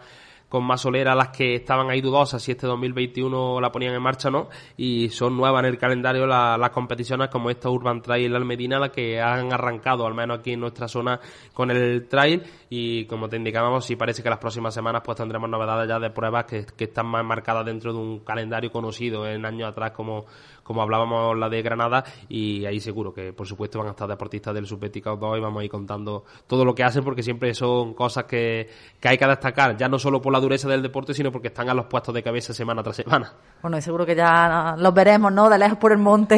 con 0.49 0.63
más 0.63 0.81
solera 0.81 1.13
las 1.13 1.29
que 1.29 1.55
estaban 1.55 1.89
ahí 1.89 2.01
dudosas 2.01 2.41
si 2.41 2.51
este 2.51 2.67
2021 2.67 3.59
la 3.59 3.71
ponían 3.71 3.93
en 3.93 4.01
marcha 4.01 4.29
o 4.29 4.31
no 4.31 4.49
y 4.77 5.09
son 5.09 5.35
nuevas 5.35 5.59
en 5.63 5.65
el 5.65 5.77
calendario 5.77 6.25
las 6.25 6.69
competiciones 6.69 7.29
como 7.29 7.49
esta 7.49 7.69
Urban 7.69 8.01
Trail 8.01 8.33
Almedina 8.35 8.79
la 8.79 8.89
que 8.89 9.19
han 9.21 9.51
arrancado 9.51 10.05
al 10.05 10.13
menos 10.13 10.39
aquí 10.39 10.53
en 10.53 10.61
nuestra 10.61 10.87
zona 10.87 11.19
con 11.53 11.71
el 11.71 12.07
trail. 12.07 12.43
Y 12.69 13.05
como 13.05 13.29
te 13.29 13.37
indicábamos 13.37 13.85
sí 13.85 13.95
parece 13.95 14.23
que 14.23 14.29
las 14.29 14.39
próximas 14.39 14.73
semanas 14.73 15.01
pues 15.03 15.17
tendremos 15.17 15.49
novedades 15.49 15.87
ya 15.87 15.99
de 15.99 16.09
pruebas 16.09 16.45
que, 16.45 16.65
que 16.65 16.85
están 16.85 17.07
más 17.07 17.23
marcadas 17.23 17.65
dentro 17.65 17.93
de 17.93 17.99
un 17.99 18.19
calendario 18.19 18.71
conocido 18.71 19.27
en 19.27 19.45
años 19.45 19.69
atrás 19.69 19.91
como 19.91 20.25
como 20.67 20.81
hablábamos 20.81 21.37
la 21.37 21.47
de 21.47 21.61
Granada, 21.61 22.03
y 22.27 22.65
ahí 22.65 22.81
seguro 22.81 23.13
que 23.13 23.31
por 23.31 23.47
supuesto 23.47 23.79
van 23.79 23.87
a 23.87 23.91
estar 23.91 24.05
deportistas 24.05 24.53
del 24.53 24.67
Subbética 24.67 25.15
2 25.15 25.37
y 25.37 25.41
vamos 25.41 25.61
a 25.61 25.63
ir 25.63 25.71
contando 25.71 26.25
todo 26.45 26.65
lo 26.65 26.75
que 26.75 26.83
hacen 26.83 27.05
porque 27.05 27.23
siempre 27.23 27.53
son 27.53 27.93
cosas 27.93 28.25
que, 28.25 28.67
que 28.99 29.07
hay 29.07 29.17
que 29.17 29.25
destacar, 29.25 29.77
ya 29.77 29.87
no 29.87 29.97
solo 29.97 30.21
por 30.21 30.33
la 30.33 30.41
dureza 30.41 30.67
del 30.67 30.81
deporte, 30.81 31.13
sino 31.13 31.31
porque 31.31 31.47
están 31.47 31.69
a 31.69 31.73
los 31.73 31.85
puestos 31.85 32.13
de 32.13 32.21
cabeza 32.21 32.53
semana 32.53 32.83
tras 32.83 32.97
semana. 32.97 33.31
Bueno, 33.61 33.77
y 33.77 33.81
seguro 33.81 34.05
que 34.05 34.13
ya 34.13 34.75
los 34.77 34.93
veremos, 34.93 35.31
¿no? 35.31 35.49
De 35.49 35.57
lejos 35.57 35.77
por 35.77 35.93
el 35.93 35.99
monte, 35.99 36.37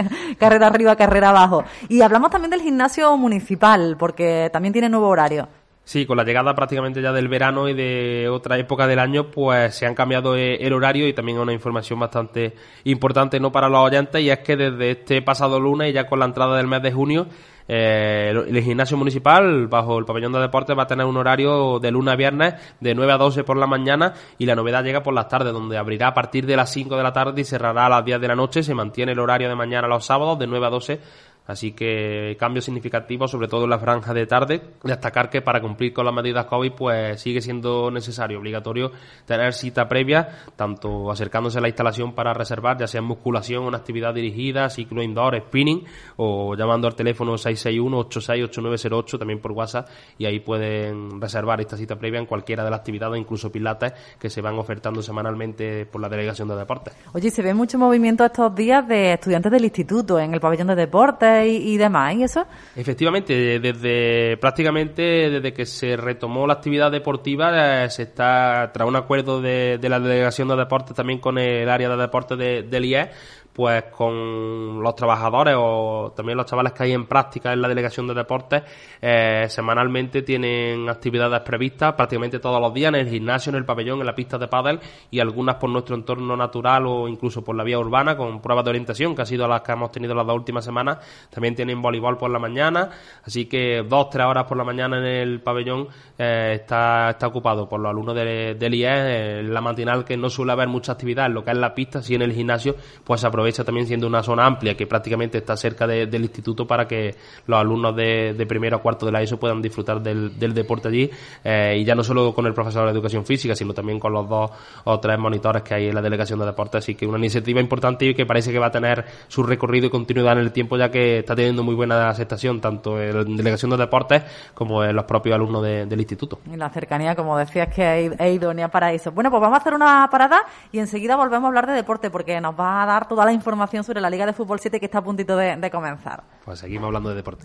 carrera 0.38 0.68
arriba, 0.68 0.96
carrera 0.96 1.28
abajo. 1.28 1.62
Y 1.90 2.00
hablamos 2.00 2.30
también 2.30 2.50
del 2.50 2.62
gimnasio 2.62 3.14
municipal, 3.18 3.96
porque 3.98 4.48
también 4.50 4.72
tiene 4.72 4.88
nuevo 4.88 5.08
horario. 5.08 5.48
Sí, 5.86 6.04
con 6.04 6.16
la 6.16 6.24
llegada 6.24 6.52
prácticamente 6.52 7.00
ya 7.00 7.12
del 7.12 7.28
verano 7.28 7.68
y 7.68 7.72
de 7.72 8.28
otra 8.28 8.58
época 8.58 8.88
del 8.88 8.98
año, 8.98 9.30
pues 9.30 9.72
se 9.76 9.86
han 9.86 9.94
cambiado 9.94 10.36
eh, 10.36 10.56
el 10.56 10.72
horario 10.72 11.06
y 11.06 11.12
también 11.12 11.38
una 11.38 11.52
información 11.52 12.00
bastante 12.00 12.56
importante 12.82 13.38
no 13.38 13.52
para 13.52 13.68
los 13.68 13.78
oyentes 13.78 14.20
y 14.20 14.28
es 14.28 14.40
que 14.40 14.56
desde 14.56 14.90
este 14.90 15.22
pasado 15.22 15.60
lunes 15.60 15.90
y 15.90 15.92
ya 15.92 16.08
con 16.08 16.18
la 16.18 16.24
entrada 16.24 16.56
del 16.56 16.66
mes 16.66 16.82
de 16.82 16.90
junio, 16.90 17.28
eh, 17.68 18.32
el, 18.34 18.62
gimnasio 18.64 18.96
municipal 18.96 19.68
bajo 19.68 20.00
el 20.00 20.04
pabellón 20.04 20.32
de 20.32 20.40
deportes 20.40 20.76
va 20.76 20.82
a 20.82 20.86
tener 20.88 21.06
un 21.06 21.18
horario 21.18 21.78
de 21.78 21.92
lunes 21.92 22.14
a 22.14 22.16
viernes 22.16 22.54
de 22.80 22.92
9 22.92 23.12
a 23.12 23.18
12 23.18 23.44
por 23.44 23.56
la 23.56 23.68
mañana 23.68 24.12
y 24.38 24.46
la 24.46 24.56
novedad 24.56 24.82
llega 24.82 25.04
por 25.04 25.14
las 25.14 25.28
tardes 25.28 25.52
donde 25.52 25.78
abrirá 25.78 26.08
a 26.08 26.14
partir 26.14 26.46
de 26.46 26.56
las 26.56 26.72
5 26.72 26.96
de 26.96 27.02
la 27.04 27.12
tarde 27.12 27.40
y 27.40 27.44
cerrará 27.44 27.86
a 27.86 27.88
las 27.88 28.04
10 28.04 28.20
de 28.20 28.26
la 28.26 28.34
noche. 28.34 28.64
Se 28.64 28.74
mantiene 28.74 29.12
el 29.12 29.20
horario 29.20 29.48
de 29.48 29.54
mañana 29.54 29.86
los 29.86 30.04
sábados 30.04 30.36
de 30.36 30.48
9 30.48 30.66
a 30.66 30.70
12 30.70 31.00
Así 31.46 31.72
que 31.72 32.36
cambio 32.38 32.60
significativo, 32.60 33.28
sobre 33.28 33.48
todo 33.48 33.64
en 33.64 33.70
la 33.70 33.78
franja 33.78 34.12
de 34.12 34.26
tarde. 34.26 34.62
Destacar 34.82 35.30
que 35.30 35.42
para 35.42 35.60
cumplir 35.60 35.92
con 35.92 36.04
las 36.04 36.14
medidas 36.14 36.46
COVID, 36.46 36.72
pues 36.72 37.20
sigue 37.20 37.40
siendo 37.40 37.90
necesario, 37.90 38.38
obligatorio, 38.38 38.92
tener 39.24 39.52
cita 39.52 39.88
previa, 39.88 40.28
tanto 40.56 41.10
acercándose 41.10 41.58
a 41.58 41.60
la 41.60 41.68
instalación 41.68 42.14
para 42.14 42.34
reservar, 42.34 42.78
ya 42.78 42.86
sea 42.86 43.00
en 43.00 43.06
musculación, 43.06 43.64
una 43.64 43.78
actividad 43.78 44.12
dirigida, 44.12 44.68
ciclo 44.70 45.02
indoor, 45.02 45.38
spinning, 45.38 45.84
o 46.16 46.54
llamando 46.56 46.88
al 46.88 46.94
teléfono 46.94 47.34
661-868908, 47.34 49.18
también 49.18 49.40
por 49.40 49.52
WhatsApp, 49.52 49.88
y 50.18 50.26
ahí 50.26 50.40
pueden 50.40 51.20
reservar 51.20 51.60
esta 51.60 51.76
cita 51.76 51.96
previa 51.96 52.18
en 52.18 52.26
cualquiera 52.26 52.64
de 52.64 52.70
las 52.70 52.80
actividades, 52.80 53.18
incluso 53.18 53.52
pilates, 53.52 53.92
que 54.18 54.30
se 54.30 54.40
van 54.40 54.58
ofertando 54.58 55.02
semanalmente 55.02 55.86
por 55.86 56.00
la 56.00 56.08
Delegación 56.08 56.48
de 56.48 56.56
Deportes. 56.56 56.94
Oye, 57.12 57.30
se 57.30 57.42
ve 57.42 57.54
mucho 57.54 57.78
movimiento 57.78 58.24
estos 58.24 58.54
días 58.54 58.86
de 58.88 59.12
estudiantes 59.12 59.52
del 59.52 59.64
instituto 59.64 60.18
en 60.18 60.34
el 60.34 60.40
pabellón 60.40 60.68
de 60.68 60.74
deportes 60.74 61.35
y, 61.44 61.76
demás, 61.76 62.14
¿y 62.14 62.22
eso? 62.22 62.46
Efectivamente, 62.74 63.60
desde 63.60 64.36
prácticamente 64.38 65.02
desde 65.02 65.52
que 65.52 65.66
se 65.66 65.96
retomó 65.96 66.46
la 66.46 66.54
actividad 66.54 66.90
deportiva, 66.90 67.84
eh, 67.84 67.90
se 67.90 68.04
está, 68.04 68.70
tras 68.72 68.88
un 68.88 68.96
acuerdo 68.96 69.40
de, 69.40 69.78
la 69.82 70.00
Delegación 70.00 70.48
de 70.48 70.56
Deportes 70.56 70.96
también 70.96 71.18
con 71.20 71.38
el 71.38 71.68
área 71.68 71.88
de 71.88 71.96
deportes 71.96 72.38
de, 72.38 72.62
del 72.62 72.84
IE, 72.84 73.10
pues 73.56 73.84
con 73.84 74.82
los 74.82 74.94
trabajadores 74.94 75.54
o 75.56 76.12
también 76.14 76.36
los 76.36 76.44
chavales 76.44 76.74
que 76.74 76.82
hay 76.82 76.92
en 76.92 77.06
práctica 77.06 77.54
en 77.54 77.62
la 77.62 77.68
delegación 77.68 78.06
de 78.06 78.12
deportes, 78.12 78.62
eh, 79.00 79.46
semanalmente 79.48 80.20
tienen 80.20 80.86
actividades 80.90 81.40
previstas 81.40 81.94
prácticamente 81.94 82.38
todos 82.38 82.60
los 82.60 82.74
días 82.74 82.90
en 82.90 82.96
el 82.96 83.08
gimnasio, 83.08 83.48
en 83.48 83.56
el 83.56 83.64
pabellón, 83.64 84.00
en 84.00 84.04
la 84.04 84.14
pista 84.14 84.36
de 84.36 84.46
pádel 84.48 84.78
y 85.10 85.20
algunas 85.20 85.54
por 85.54 85.70
nuestro 85.70 85.96
entorno 85.96 86.36
natural 86.36 86.86
o 86.86 87.08
incluso 87.08 87.42
por 87.42 87.56
la 87.56 87.64
vía 87.64 87.78
urbana 87.78 88.14
con 88.14 88.42
pruebas 88.42 88.62
de 88.62 88.68
orientación, 88.72 89.16
que 89.16 89.22
ha 89.22 89.26
sido 89.26 89.48
las 89.48 89.62
que 89.62 89.72
hemos 89.72 89.90
tenido 89.90 90.14
las 90.14 90.26
dos 90.26 90.36
últimas 90.36 90.62
semanas. 90.62 90.98
También 91.30 91.54
tienen 91.54 91.80
voleibol 91.80 92.18
por 92.18 92.30
la 92.30 92.38
mañana, 92.38 92.90
así 93.24 93.46
que 93.46 93.86
dos, 93.88 94.10
tres 94.10 94.26
horas 94.26 94.44
por 94.44 94.58
la 94.58 94.64
mañana 94.64 94.98
en 94.98 95.06
el 95.06 95.40
pabellón 95.40 95.88
eh, 96.18 96.58
está, 96.60 97.08
está 97.08 97.26
ocupado 97.26 97.66
por 97.66 97.80
los 97.80 97.88
alumnos 97.88 98.14
de, 98.14 98.54
del 98.54 98.74
IE, 98.74 98.86
eh, 98.86 99.42
la 99.44 99.62
matinal 99.62 100.04
que 100.04 100.18
no 100.18 100.28
suele 100.28 100.52
haber 100.52 100.68
mucha 100.68 100.92
actividad 100.92 101.24
en 101.24 101.32
lo 101.32 101.42
que 101.42 101.52
es 101.52 101.56
la 101.56 101.74
pista, 101.74 102.02
sí 102.02 102.16
en 102.16 102.20
el 102.20 102.34
gimnasio, 102.34 102.76
pues 103.02 103.22
se 103.22 103.26
aprovecha 103.46 103.62
también 103.62 103.86
siendo 103.86 104.08
una 104.08 104.24
zona 104.24 104.44
amplia 104.44 104.76
que 104.76 104.88
prácticamente 104.88 105.38
está 105.38 105.56
cerca 105.56 105.86
del 105.86 106.22
instituto 106.22 106.66
para 106.66 106.88
que 106.88 107.14
los 107.46 107.58
alumnos 107.60 107.94
de, 107.94 108.44
primero 108.48 108.76
a 108.76 108.82
cuarto 108.82 109.06
de 109.06 109.12
la 109.12 109.22
ESO 109.22 109.38
puedan 109.38 109.62
disfrutar 109.62 110.00
del, 110.00 110.36
deporte 110.52 110.88
allí 110.88 111.08
eh, 111.44 111.76
y 111.78 111.84
ya 111.84 111.94
no 111.94 112.02
solo 112.02 112.34
con 112.34 112.46
el 112.46 112.54
profesor 112.54 112.86
de 112.86 112.90
educación 112.90 113.24
física 113.24 113.54
sino 113.54 113.72
también 113.72 114.00
con 114.00 114.12
los 114.12 114.28
dos 114.28 114.50
o 114.84 114.98
tres 114.98 115.16
monitores 115.18 115.62
que 115.62 115.74
hay 115.74 115.88
en 115.88 115.94
la 115.94 116.02
delegación 116.02 116.40
de 116.40 116.46
deportes 116.46 116.78
así 116.78 116.96
que 116.96 117.06
una 117.06 117.18
iniciativa 117.18 117.60
importante 117.60 118.06
y 118.06 118.14
que 118.14 118.26
parece 118.26 118.50
que 118.50 118.58
va 118.58 118.66
a 118.66 118.70
tener 118.70 119.04
su 119.28 119.44
recorrido 119.44 119.86
y 119.86 119.90
continuidad 119.90 120.32
en 120.32 120.38
el 120.38 120.50
tiempo 120.50 120.76
ya 120.76 120.90
que 120.90 121.18
está 121.20 121.36
teniendo 121.36 121.62
muy 121.62 121.76
buena 121.76 122.08
aceptación 122.08 122.60
tanto 122.60 123.00
en 123.00 123.14
la 123.14 123.24
delegación 123.24 123.70
de 123.70 123.76
deportes 123.76 124.22
como 124.54 124.82
en 124.82 124.96
los 124.96 125.04
propios 125.04 125.36
alumnos 125.36 125.62
del 125.62 126.00
instituto. 126.00 126.40
Y 126.50 126.56
la 126.56 126.70
cercanía, 126.70 127.14
como 127.14 127.36
decías, 127.36 127.68
que 127.68 128.06
es 128.18 128.34
idónea 128.34 128.68
para 128.68 128.92
eso. 128.92 129.12
Bueno, 129.12 129.30
pues 129.30 129.40
vamos 129.40 129.58
a 129.58 129.60
hacer 129.60 129.74
una 129.74 130.08
parada 130.10 130.42
y 130.72 130.78
enseguida 130.78 131.16
volvemos 131.16 131.44
a 131.44 131.48
hablar 131.48 131.66
de 131.66 131.74
deporte 131.74 132.10
porque 132.10 132.40
nos 132.40 132.58
va 132.58 132.82
a 132.82 132.86
dar 132.86 133.08
toda 133.08 133.24
la 133.24 133.32
información 133.36 133.84
sobre 133.84 134.00
la 134.00 134.10
Liga 134.10 134.26
de 134.26 134.32
Fútbol 134.32 134.58
7 134.58 134.80
que 134.80 134.86
está 134.86 134.98
a 134.98 135.04
puntito 135.04 135.36
de, 135.36 135.70
comenzar. 135.70 136.24
Pues 136.44 136.58
seguimos 136.58 136.86
hablando 136.86 137.10
de 137.10 137.16
deporte. 137.16 137.44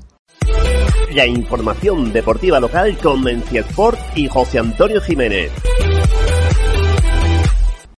La 1.13 1.25
información 1.25 2.11
deportiva 2.11 2.59
local 2.59 2.97
con 2.97 3.21
Mencia 3.23 3.61
Sport 3.61 3.99
y 4.15 4.27
José 4.27 4.59
Antonio 4.59 4.99
Jiménez. 5.01 5.51